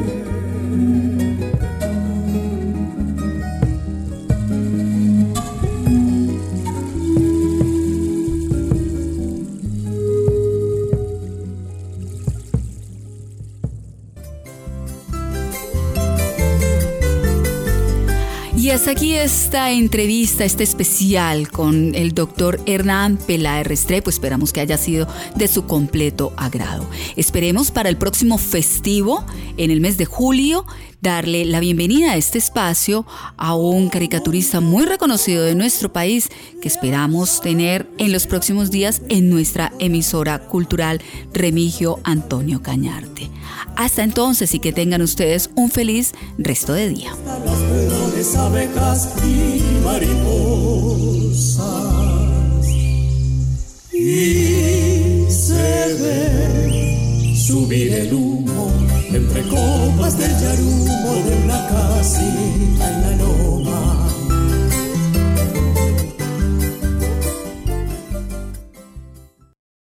[18.87, 24.11] Hasta aquí esta entrevista, este especial con el doctor Hernán Peláez Restrepo.
[24.11, 26.89] Esperamos que haya sido de su completo agrado.
[27.17, 29.25] Esperemos para el próximo festivo,
[29.57, 30.67] en el mes de julio,
[31.01, 33.07] darle la bienvenida a este espacio
[33.37, 36.29] a un caricaturista muy reconocido de nuestro país
[36.63, 41.01] que esperamos tener en los próximos días en nuestra emisora cultural
[41.33, 43.31] Remigio Antonio Cañarte.
[43.77, 47.13] Hasta entonces y que tengan ustedes un feliz resto de día.
[48.77, 50.67] Abejas y mariposas.
[53.93, 58.71] Y se ve subir el humo
[59.11, 63.36] entre copas del yarumo de una casita en la loma.